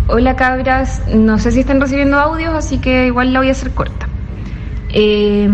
[0.08, 3.72] Hola cabras, no sé si están recibiendo audios, así que igual la voy a hacer
[3.72, 4.08] corta.
[4.88, 5.50] Eh,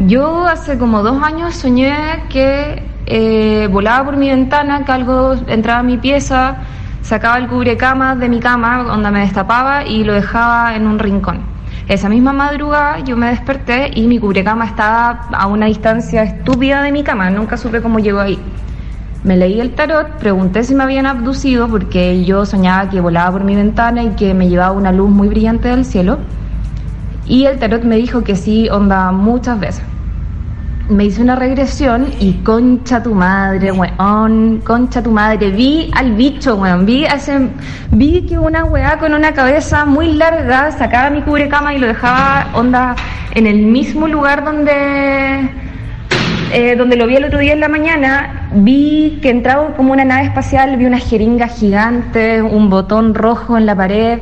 [0.00, 5.80] yo hace como dos años soñé que eh, volaba por mi ventana, que algo entraba
[5.80, 6.58] a mi pieza,
[7.00, 11.40] sacaba el cubrecamas de mi cama, donde me destapaba y lo dejaba en un rincón.
[11.88, 16.92] Esa misma madrugada yo me desperté y mi cubrecama estaba a una distancia estúpida de
[16.92, 18.38] mi cama, nunca supe cómo llegó ahí.
[19.24, 23.44] Me leí el tarot, pregunté si me habían abducido porque yo soñaba que volaba por
[23.44, 26.18] mi ventana y que me llevaba una luz muy brillante del cielo.
[27.26, 29.82] Y el tarot me dijo que sí, onda, muchas veces.
[30.88, 35.50] Me hice una regresión y concha tu madre, weón, concha tu madre.
[35.50, 37.50] Vi al bicho, weón, vi, a ese,
[37.90, 42.46] vi que una weá con una cabeza muy larga sacaba mi cubrecama y lo dejaba,
[42.54, 42.94] onda,
[43.34, 45.50] en el mismo lugar donde
[46.52, 50.04] eh, donde lo vi el otro día en la mañana, vi que entraba como una
[50.04, 54.20] nave espacial, vi una jeringa gigante, un botón rojo en la pared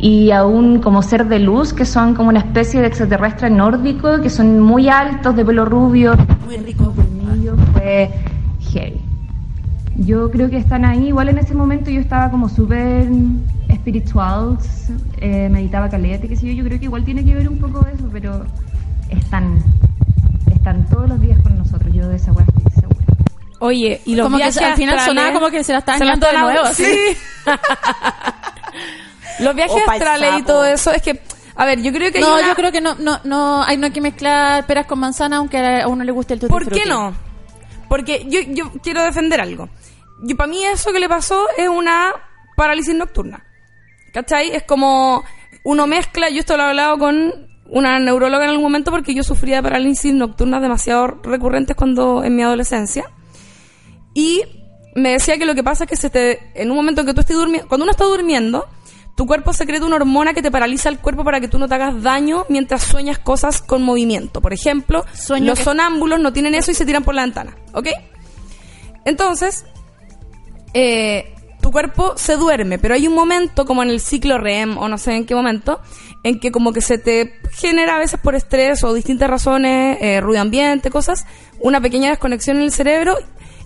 [0.00, 4.20] y a un como ser de luz que son como una especie de extraterrestre nórdico,
[4.20, 6.14] que son muy altos, de pelo rubio,
[6.46, 6.94] muy rico,
[7.72, 8.10] fue
[8.72, 9.00] heavy.
[9.96, 13.08] Yo creo que están ahí, igual en ese momento yo estaba como súper
[13.68, 14.58] espiritual,
[15.20, 17.84] eh, meditaba caleta, qué sé yo, yo creo que igual tiene que ver un poco
[17.92, 18.44] eso, pero
[19.10, 19.62] están,
[20.58, 23.06] están todos los días con nosotros, yo de esa weá estoy segura.
[23.60, 26.00] Oye, y los Como que viajes al final astrales- sonaba como que se la estaban
[26.00, 27.16] llevando de nuevo, Sí.
[29.40, 31.20] los viajes O pa'l astrales y todo eso, es que,
[31.54, 33.76] a ver, yo creo que hay No, una- yo creo que no, no, no, hay,
[33.76, 36.68] no hay que mezclar peras con manzana, aunque a uno le guste el tutti ¿Por
[36.70, 37.14] qué no?
[37.88, 39.68] Porque yo, yo quiero defender algo.
[40.26, 42.12] Y para mí eso que le pasó es una
[42.56, 43.44] parálisis nocturna.
[44.12, 44.50] ¿Cachai?
[44.50, 45.22] Es como
[45.64, 47.32] uno mezcla, yo esto lo he hablado con
[47.68, 52.34] una neuróloga en algún momento porque yo sufría de parálisis nocturnas demasiado recurrentes cuando en
[52.36, 53.04] mi adolescencia.
[54.14, 54.42] Y
[54.94, 57.14] me decía que lo que pasa es que se te, en un momento en que
[57.14, 58.66] tú estés durmiendo, cuando uno está durmiendo,
[59.16, 61.74] tu cuerpo secreta una hormona que te paraliza el cuerpo para que tú no te
[61.74, 64.40] hagas daño mientras sueñas cosas con movimiento.
[64.40, 67.56] Por ejemplo, Sueño los que- sonámbulos no tienen eso y se tiran por la ventana,
[67.74, 67.88] ¿ok?
[69.04, 69.64] Entonces,
[70.74, 74.88] eh, tu cuerpo se duerme, pero hay un momento, como en el ciclo REM, o
[74.88, 75.80] no sé en qué momento,
[76.22, 80.20] en que como que se te genera a veces por estrés o distintas razones, eh,
[80.20, 81.26] ruido ambiente, cosas,
[81.60, 83.16] una pequeña desconexión en el cerebro,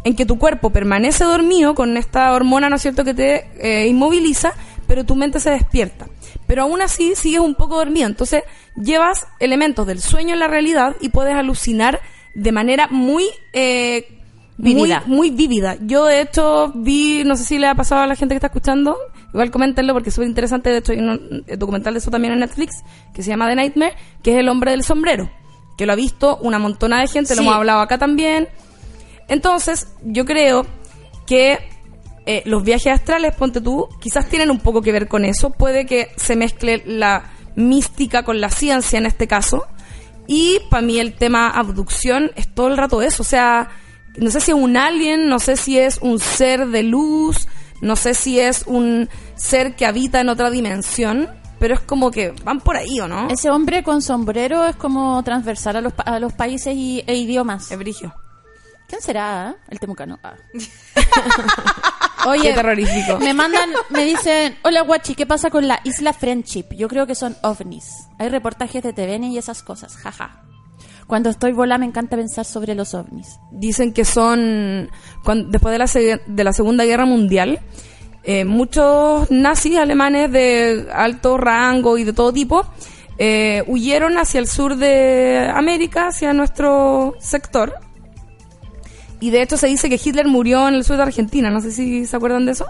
[0.05, 3.87] en que tu cuerpo permanece dormido con esta hormona, ¿no es cierto?, que te eh,
[3.87, 4.53] inmoviliza,
[4.87, 6.07] pero tu mente se despierta.
[6.47, 8.43] Pero aún así sigues un poco dormido, entonces
[8.77, 12.01] llevas elementos del sueño en la realidad y puedes alucinar
[12.35, 13.25] de manera muy...
[13.53, 14.19] eh.
[14.59, 15.77] Muy, muy vívida.
[15.81, 18.47] Yo, de hecho, vi, no sé si le ha pasado a la gente que está
[18.47, 18.97] escuchando,
[19.33, 20.71] igual coméntenlo porque es súper interesante.
[20.71, 22.83] De hecho, hay un eh, documental de eso también en Netflix
[23.15, 25.31] que se llama The Nightmare, que es El hombre del sombrero,
[25.77, 28.49] que lo ha visto una montona de gente, lo hemos hablado acá también.
[29.29, 30.67] Entonces, yo creo
[31.27, 31.59] que
[32.27, 35.51] eh, los viajes astrales, ponte tú, quizás tienen un poco que ver con eso.
[35.51, 39.67] Puede que se mezcle la mística con la ciencia en este caso.
[40.27, 43.23] Y para mí el tema abducción es todo el rato eso.
[43.23, 43.71] O sea,
[44.17, 47.49] no sé si es un alien, no sé si es un ser de luz,
[47.83, 51.29] no sé si es un ser que habita en otra dimensión,
[51.59, 53.29] pero es como que van por ahí, ¿o no?
[53.29, 57.71] Ese hombre con sombrero es como transversal a los, a los países y, e idiomas.
[57.71, 58.15] Es brigio.
[58.89, 59.49] ¿Quién será?
[59.49, 59.55] ah?
[59.69, 60.19] El temucano.
[60.23, 60.35] Ah.
[62.23, 63.19] Qué Oye, terrorífico.
[63.19, 66.67] me mandan, me dicen, hola guachi, ¿qué pasa con la isla Friendship?
[66.71, 68.07] Yo creo que son ovnis.
[68.21, 70.43] Hay reportajes de TVN y esas cosas, jaja.
[71.07, 73.39] Cuando estoy volada me encanta pensar sobre los ovnis.
[73.51, 74.89] dicen que son
[75.49, 77.61] después de la, de la Segunda Guerra Mundial
[78.25, 82.65] eh, muchos nazis alemanes de alto rango y de todo tipo
[83.19, 87.75] eh, huyeron hacia el sur de América hacia nuestro sector.
[89.21, 91.51] Y de hecho se dice que Hitler murió en el sur de Argentina.
[91.51, 92.67] No sé si se acuerdan de eso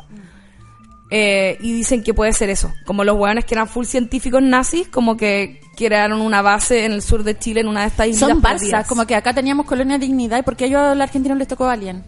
[1.15, 4.89] Eh, y dicen que puede ser eso como los hueones que eran full científicos nazis
[4.89, 8.31] como que crearon una base en el sur de Chile en una de estas islas
[8.31, 8.43] Son.
[8.43, 11.37] Barça, como que acá teníamos colonia de dignidad y porque a ellos a los argentinos
[11.37, 12.03] les tocó Alien.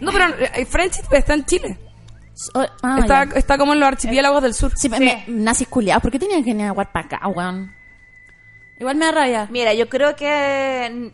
[0.00, 1.78] No, pero eh, Friendship está en Chile.
[2.54, 4.72] Oh, ah, está, está como en los archipiélagos del sur.
[4.76, 7.72] Sí, me- me- nazis culiados, ¿por qué tenían que venir a jugar para acá, weón?
[8.78, 9.48] Igual me da rabia.
[9.50, 11.12] Mira, yo creo que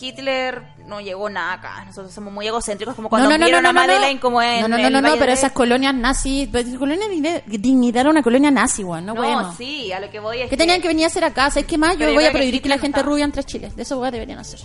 [0.00, 1.84] Hitler no llegó nada acá.
[1.84, 4.92] Nosotros somos muy egocéntricos, como cuando vieron a Madeleine como en No, no, no, el
[4.92, 7.06] no, no, pero de- esas colonias nazis, pues, colonia
[7.46, 10.80] dignidad era una colonia nazi, no, No, sí, a lo que voy es ¿Qué tenían
[10.80, 11.50] que venir a hacer acá?
[11.50, 11.92] ¿Sabes qué más?
[11.92, 13.70] Yo Pero voy a prohibir que la gente no rubia entre a Chile.
[13.76, 14.60] De eso weón deberían hacer.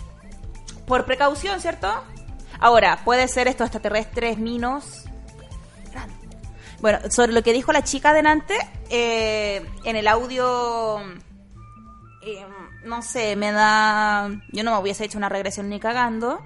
[0.85, 1.89] Por precaución, ¿cierto?
[2.59, 5.03] Ahora, puede ser estos extraterrestres minos.
[6.79, 8.55] Bueno, sobre lo que dijo la chica delante,
[8.89, 10.99] eh, en el audio,
[12.23, 12.43] eh,
[12.83, 14.29] no sé, me da...
[14.51, 16.39] Yo no me hubiese hecho una regresión ni cagando.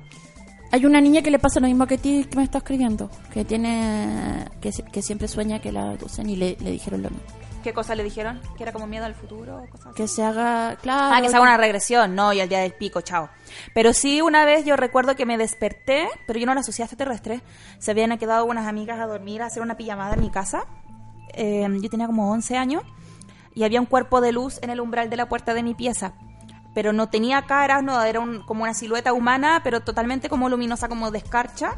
[0.71, 3.09] Hay una niña que le pasa lo mismo que a ti que me está escribiendo,
[3.31, 7.25] que tiene que, que siempre sueña que la aducen y le, le dijeron lo mismo.
[7.65, 8.39] ¿Qué cosa le dijeron?
[8.57, 9.95] ¿Que era como miedo al futuro o cosas así?
[9.95, 11.15] Que se haga, claro.
[11.15, 13.29] Ah, que se haga una regresión, no, y el día del pico, chao.
[13.73, 16.86] Pero sí, una vez yo recuerdo que me desperté, pero yo no la asocié a
[16.86, 17.41] extraterrestre.
[17.79, 20.67] Se habían quedado unas amigas a dormir, a hacer una pijamada en mi casa.
[21.33, 22.83] Eh, yo tenía como 11 años
[23.55, 26.13] y había un cuerpo de luz en el umbral de la puerta de mi pieza.
[26.75, 30.87] Pero no tenía caras, no, era un- como una silueta humana, pero totalmente como luminosa,
[30.89, 31.75] como de escarcha.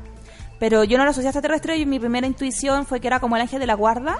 [0.59, 3.35] Pero yo no la asocié a extraterrestre y mi primera intuición fue que era como
[3.35, 4.17] el ángel de la guarda,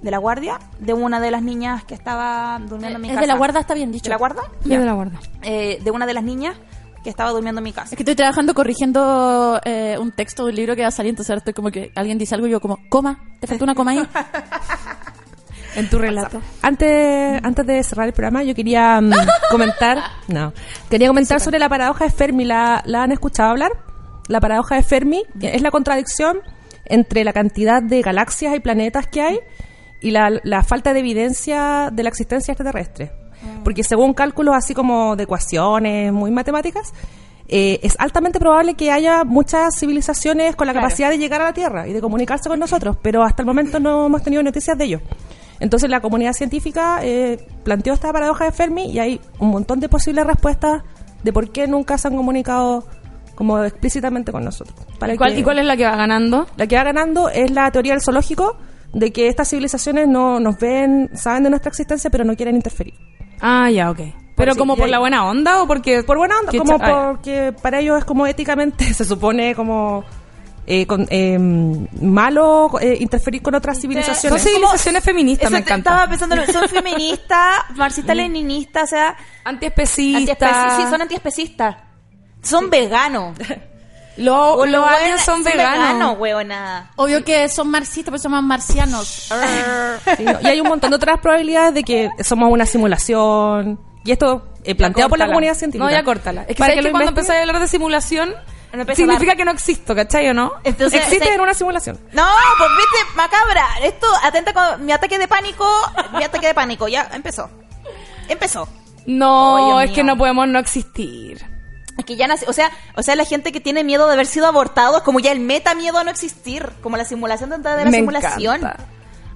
[0.00, 3.20] de la guardia, de una de las niñas que estaba durmiendo en mi Es casa.
[3.22, 4.04] de la guarda, está bien dicho.
[4.04, 4.42] ¿De la guarda?
[4.64, 5.18] Ya de la guarda.
[5.42, 6.56] eh, de una de las niñas
[7.02, 7.88] que estaba durmiendo en mi casa.
[7.90, 11.10] Es que estoy trabajando corrigiendo eh, un texto de un libro que va a salir,
[11.10, 13.74] entonces ahora estoy como que alguien dice algo y yo como, coma, te falta una
[13.74, 13.98] coma ahí.
[15.74, 16.40] En tu relato.
[16.60, 19.10] Antes, antes de cerrar el programa, yo quería mm,
[19.50, 19.98] comentar,
[20.28, 20.52] no,
[20.90, 22.44] quería comentar sobre la paradoja de Fermi.
[22.44, 23.72] ¿La, ¿La han escuchado hablar?
[24.28, 26.38] La paradoja de Fermi es la contradicción
[26.84, 29.38] entre la cantidad de galaxias y planetas que hay
[30.00, 33.12] y la, la falta de evidencia de la existencia extraterrestre.
[33.64, 36.92] Porque según cálculos así como de ecuaciones muy matemáticas,
[37.48, 40.86] eh, es altamente probable que haya muchas civilizaciones con la Claro.
[40.86, 43.80] capacidad de llegar a la Tierra y de comunicarse con nosotros, pero hasta el momento
[43.80, 45.00] no hemos tenido noticias de ello.
[45.62, 49.88] Entonces la comunidad científica eh, planteó esta paradoja de Fermi y hay un montón de
[49.88, 50.82] posibles respuestas
[51.22, 52.84] de por qué nunca se han comunicado
[53.36, 54.76] como explícitamente con nosotros.
[54.98, 56.46] Para ¿Y cuál, que- ¿Y cuál es la que va ganando?
[56.56, 58.56] la que va ganando es la teoría del zoológico
[58.92, 62.94] de que estas civilizaciones no nos ven, saben de nuestra existencia, pero no quieren interferir.
[63.40, 64.00] Ah, ya, ok.
[64.34, 66.02] ¿Pero sí, como por la buena onda o porque...?
[66.02, 70.02] Por buena onda, como ah, porque para ellos es como éticamente, se supone como
[70.66, 74.42] eh, con, eh, malo eh, interferir con otras Son civilizaciones.
[74.42, 75.90] civilizaciones feministas, me encanta.
[75.90, 80.38] Estaba pensando, son feministas, marxistas-leninistas, o sea, Antiespecistas.
[80.38, 81.76] antiespeci- sí, son antiespecistas.
[82.42, 83.36] Son veganos.
[84.18, 86.20] Los, O los buena- aliens son veganos.
[86.20, 86.84] veganos.
[86.96, 89.32] Obvio que son marxistas, pero son más marcianos.
[90.42, 93.80] Y hay un montón de otras probabilidades de que somos una simulación.
[94.04, 95.84] Y esto eh, planteado por la comunidad científica.
[95.86, 96.42] No, ya córtala.
[96.42, 98.34] Es que, Para ¿sabes que que lo cuando empezáis a hablar de simulación,
[98.72, 100.52] No significa que no existo, ¿cachai o no?
[100.64, 101.98] Entonces, Existe se- en una simulación.
[102.12, 102.26] No,
[102.58, 103.66] pues viste, macabra.
[103.82, 105.66] Esto, atenta con mi ataque de pánico.
[106.16, 107.50] Mi ataque de pánico, ya empezó.
[108.28, 108.68] Empezó.
[109.06, 111.44] No, Oh, es que no podemos no existir.
[111.98, 114.26] Es que ya nace, o sea, o sea, la gente que tiene miedo de haber
[114.26, 117.72] sido abortado es como ya el meta miedo a no existir, como la simulación dentro
[117.72, 118.56] de la Me simulación.
[118.56, 118.84] encanta.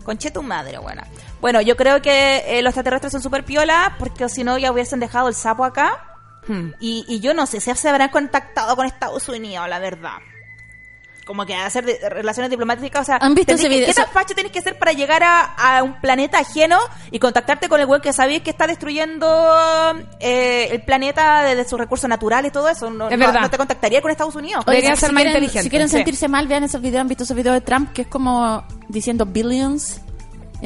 [0.05, 1.05] Conche tu madre, buena.
[1.41, 5.01] Bueno, yo creo que eh, los extraterrestres son súper piola, porque si no ya hubiesen
[5.01, 6.06] dejado el sapo acá.
[6.49, 6.71] Hmm.
[6.81, 10.19] Y, y yo no sé si se habrán contactado con Estados Unidos, la verdad.
[11.27, 13.87] Como que hacer de- relaciones diplomáticas, o sea, ¿Han visto ese video?
[13.89, 15.41] ¿qué tan facho tenés que ser para llegar a,
[15.79, 16.79] a un planeta ajeno
[17.11, 19.27] y contactarte con el weón que sabéis que está destruyendo
[20.21, 22.91] eh, el planeta desde sus recursos naturales y todo eso?
[22.91, 23.41] No, Es no- verdad.
[23.41, 24.65] no te contactaría con Estados Unidos.
[24.67, 25.63] Deberían si ser más quieren- inteligentes.
[25.65, 25.97] Si quieren Sí.
[25.97, 27.01] sentirse mal, vean esos videos.
[27.01, 27.93] ¿Han visto esos videos de Trump?
[27.93, 30.01] Que es como diciendo billions.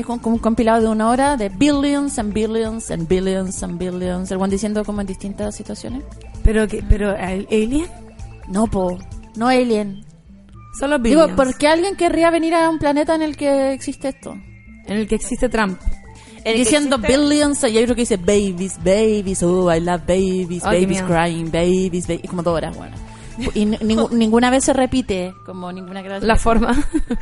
[0.00, 3.78] Es como, como un compilado de una hora de billions and billions and billions and
[3.78, 4.30] billions.
[4.30, 6.02] El one diciendo como en distintas situaciones.
[6.42, 7.86] Pero que, pero ¿el alien?
[8.48, 8.98] No, po.
[9.36, 10.04] No alien.
[10.78, 11.36] Solo Digo, billions.
[11.36, 14.32] ¿por qué alguien querría venir a un planeta en el que existe esto?
[14.86, 15.78] En el que existe Trump.
[16.44, 20.62] El Diciendo existe- billions, y hay otro que dice babies, babies, oh, I love babies,
[20.62, 22.96] qué babies crying, babies, babies, y como dos horas, bueno.
[23.54, 23.66] Y
[24.12, 26.26] ninguna vez se repite, como ninguna gracia.
[26.26, 26.74] La forma.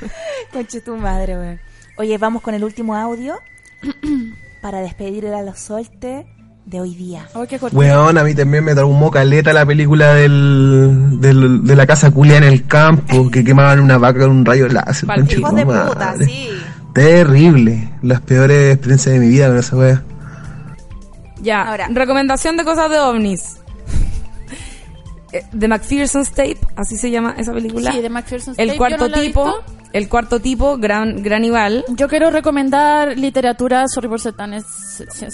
[0.52, 1.60] Conche tu madre, weón.
[1.98, 3.36] Oye, vamos con el último audio
[4.62, 6.26] para despedir a los soltes
[6.64, 7.26] de hoy día.
[7.48, 7.78] Qué cortito.
[7.80, 12.36] Weón, a mí también me traumó caleta la película del, del- de la casa culia
[12.36, 15.08] en el campo, que quemaban una vaca con un rayo láser.
[15.30, 16.50] Hijos de puta, sí.
[16.94, 17.90] Terrible.
[18.02, 20.02] Las peores experiencias de mi vida con esa wea.
[21.40, 21.88] Ya, Ahora.
[21.90, 23.56] recomendación de cosas de ovnis.
[25.32, 27.92] Eh, The McPherson's Tape, así se llama esa película.
[27.92, 29.77] Sí, de McPherson's El Tape, cuarto yo no la he tipo, visto.
[29.92, 31.84] El cuarto tipo, gran, Granival.
[31.88, 34.64] Yo quiero recomendar literatura, sorry por ser tan es-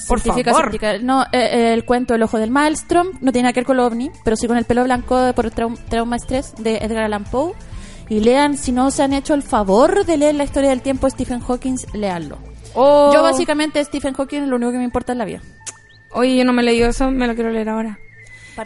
[0.08, 0.70] Por científica, favor.
[0.70, 0.98] científica.
[1.02, 3.76] No, eh, eh, el cuento El ojo del maelstrom, no tiene nada que ver con
[3.76, 7.04] lo ovni, pero sí con el pelo blanco de- por trau- trauma estrés de Edgar
[7.04, 7.52] Allan Poe.
[8.08, 11.08] Y lean, si no se han hecho el favor de leer la historia del tiempo
[11.08, 12.36] Stephen Hawking, leanlo.
[12.74, 15.40] Oh, Yo básicamente Stephen Hawking lo único que me importa es la vida.
[16.12, 17.98] Oye, yo no me he leído eso, me lo quiero leer ahora.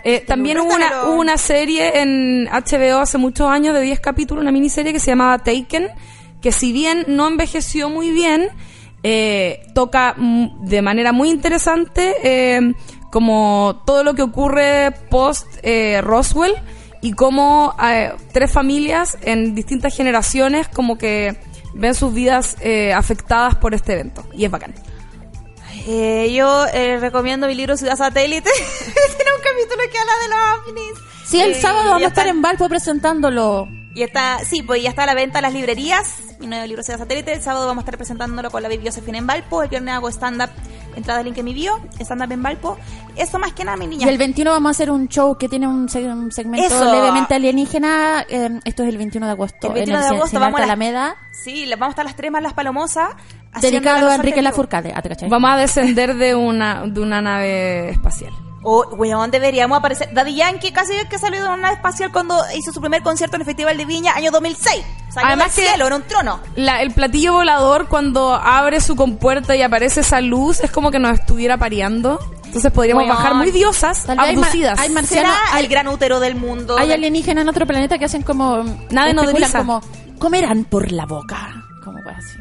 [0.04, 4.42] Eh, también hubo una, hubo una serie en HBO hace muchos años de 10 capítulos,
[4.42, 5.88] una miniserie que se llamaba Taken,
[6.40, 8.48] que si bien no envejeció muy bien,
[9.02, 12.74] eh, toca de manera muy interesante eh,
[13.10, 16.54] como todo lo que ocurre post eh, Roswell
[17.00, 21.36] y cómo eh, tres familias en distintas generaciones como que
[21.74, 24.24] ven sus vidas eh, afectadas por este evento.
[24.34, 24.74] Y es bacán.
[25.90, 28.50] Eh, yo eh, recomiendo mi libro Ciudad Satélite.
[29.16, 31.08] Tiene un capítulo que habla de los ovnis.
[31.24, 33.68] Sí, el Eh, sábado vamos a estar en Valpo presentándolo.
[33.94, 36.16] Y está, sí, pues ya está a la venta en las librerías.
[36.40, 37.32] Mi nuevo libro Ciudad Satélite.
[37.32, 39.62] El sábado vamos a estar presentándolo con la Baby Josefina en Valpo.
[39.62, 40.50] El viernes hago stand-up.
[40.94, 41.80] Entrada link en mi bio.
[41.98, 42.78] Stand-up en Valpo.
[43.16, 44.06] Eso más que nada, mi niña.
[44.06, 46.84] Y el 21 vamos a hacer un show que tiene un, seg- un segmento Eso.
[46.92, 48.26] levemente alienígena.
[48.28, 49.68] eh, esto es el 21 de agosto.
[49.68, 51.16] El 21 en de agosto vamos a las- Alameda.
[51.32, 53.10] Sí, vamos a estar las tres más las palomosas.
[53.60, 54.42] Dedicado la a Enrique.
[54.42, 54.92] Lafourcade.
[54.94, 55.02] Ah.
[55.28, 58.32] Vamos a descender de una, de una nave espacial.
[58.64, 60.12] Oh, weón, deberíamos aparecer.
[60.12, 63.42] Daddy Yankee casi que salió de una nave espacial cuando hizo su primer concierto en
[63.42, 64.84] el Festival de Viña, año 2006.
[65.14, 66.40] Salió Además del que- cielo, en un trono.
[66.56, 70.98] La- el platillo volador cuando abre su compuerta y aparece esa luz es como que
[70.98, 72.18] nos estuviera pareando.
[72.46, 73.16] Entonces podríamos Weón.
[73.16, 74.78] bajar muy diosas, Tal vez hay ma- abducidas.
[74.80, 76.76] hay marcianos- Será hay- el gran útero del mundo.
[76.78, 78.58] Hay del- alienígenas en otro planeta que hacen como.
[78.62, 79.58] Especulan nodriza.
[79.58, 79.80] como.
[80.18, 81.54] Comerán por la boca.
[81.84, 82.38] Como así.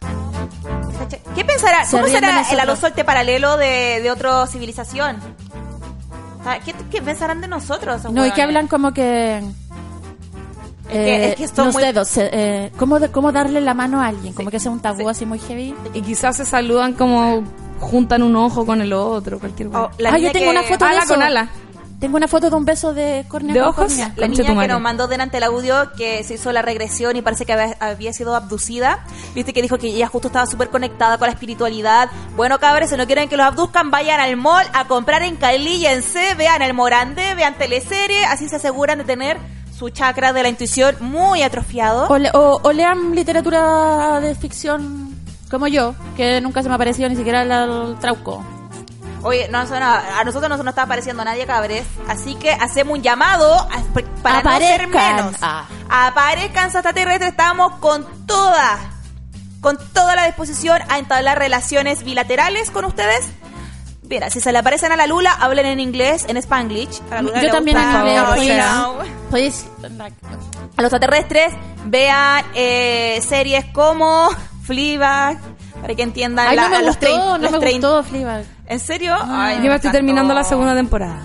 [1.10, 1.22] ¿Cachai?
[1.36, 1.86] ¿Qué pensará?
[1.86, 5.18] Se ¿Cómo será el alosolte paralelo de, de otra civilización?
[6.40, 8.04] O sea, ¿Qué, qué pensarán de nosotros?
[8.12, 9.44] No, y que hablan como que.
[10.90, 14.02] que- es que son los muy- dedos, eh, eh, ¿cómo, de- ¿cómo darle la mano
[14.02, 14.34] a alguien?
[14.34, 15.76] Como que sea un tabú así muy heavy.
[15.94, 17.44] Y quizás se saludan como
[17.80, 19.84] juntan un ojo con el otro, cualquier cosa.
[19.84, 21.14] Oh, ah, yo tengo que- una foto de ala eso.
[21.14, 21.50] con ala.
[22.00, 23.88] Tengo una foto de un beso de córnea ¿De ojos?
[23.88, 24.14] córnea.
[24.18, 27.44] La niña que nos mandó delante el audio que se hizo la regresión y parece
[27.46, 29.04] que había, había sido abducida.
[29.34, 32.10] Viste que dijo que ella justo estaba súper conectada con la espiritualidad.
[32.36, 35.78] Bueno, cabres, si no quieren que los abduzcan, vayan al mall a comprar en Cali
[35.78, 39.38] y en C, vean el Morandé, vean teleserie, así se aseguran de tener
[39.76, 42.08] su chakra de la intuición muy atrofiado.
[42.10, 45.16] O, le- o- o lean literatura de ficción
[45.50, 48.44] como yo, que nunca se me ha parecido ni siquiera el, el trauco.
[49.28, 51.86] Oye, no, no, no, a nosotros no nos está apareciendo nadie, cabres.
[52.08, 53.68] Así que hacemos un llamado a-
[54.24, 55.16] para no ser Aparezcan.
[55.18, 55.36] menos.
[55.42, 55.66] Ah.
[55.90, 57.32] Aparezcan extraterrestres.
[57.32, 58.78] Estamos con toda,
[59.62, 63.28] con toda la disposición a entablar relaciones bilaterales con ustedes.
[64.10, 67.02] Mira, si se le aparecen a la Lula, hablen en inglés, en Spanglish.
[67.12, 68.54] A la Lula Yo también en gusta- inglés, Oh, please.
[68.54, 68.96] yeah.
[69.30, 69.66] Please.
[70.78, 71.54] A los extraterrestres,
[71.86, 74.30] vean eh, series como
[74.64, 75.38] Fleabag,
[75.82, 78.04] para que entiendan Ay, la- no me los gustó, trein- no los me trein- gustó
[78.04, 78.46] Fleabag.
[78.68, 79.16] ¿En serio?
[79.20, 81.20] Ay, Yo me estoy terminando la segunda temporada.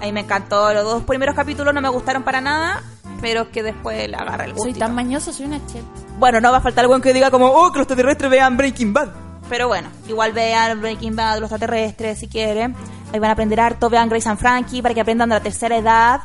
[0.00, 0.72] Ay, me encantó.
[0.74, 2.82] Los dos primeros capítulos no me gustaron para nada,
[3.20, 4.70] pero que después le agarra el gusto.
[4.70, 5.82] Soy tan mañoso, soy una chet.
[6.18, 8.92] Bueno, no va a faltar algo que diga como, oh, que los extraterrestres vean Breaking
[8.92, 9.08] Bad.
[9.48, 12.74] Pero bueno, igual vean Breaking Bad, los extraterrestres, si quieren.
[13.12, 13.88] Ahí van a aprender harto.
[13.88, 16.20] Vean Grace and Frankie para que aprendan de la tercera edad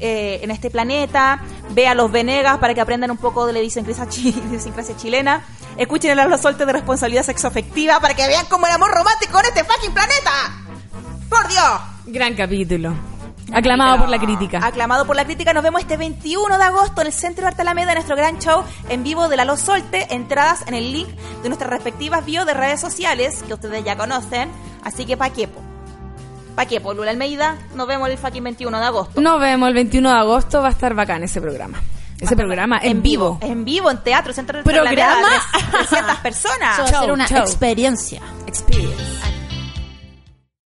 [0.00, 1.40] eh, en este planeta.
[1.70, 5.42] Vean Los Venegas para que aprendan un poco de la idiosincrasia, chi- idiosincrasia chilena.
[5.76, 9.46] Escuchen el habla suelta de responsabilidad sexoafectiva para que vean cómo el amor romántico en
[9.46, 10.30] este fucking planeta.
[11.28, 11.80] ¡Por Dios!
[12.06, 12.94] Gran capítulo.
[13.52, 14.58] Aclamado por la crítica.
[14.64, 15.52] Aclamado por la crítica.
[15.52, 18.64] Nos vemos este 21 de agosto en el Centro de Arte Alameda, nuestro gran show
[18.88, 20.12] en vivo de la Los Solte.
[20.14, 21.08] Entradas en el link
[21.42, 24.50] de nuestras respectivas bio de redes sociales, que ustedes ya conocen.
[24.82, 25.48] Así que pa' qué,
[26.56, 26.62] po.
[26.62, 27.56] Pa' qué, po, Lula Almeida.
[27.74, 29.20] Nos vemos el fucking 21 de agosto.
[29.20, 30.62] Nos vemos el 21 de agosto.
[30.62, 31.80] Va a estar bacán ese programa.
[32.18, 33.38] Ese programa en, vivo.
[33.42, 34.90] En vivo, en teatro, Centro de ¿Programa?
[34.90, 35.42] Alameda.
[35.70, 36.78] 300 personas.
[36.78, 38.22] Eso va a ser una experiencia.
[38.46, 38.95] Experience.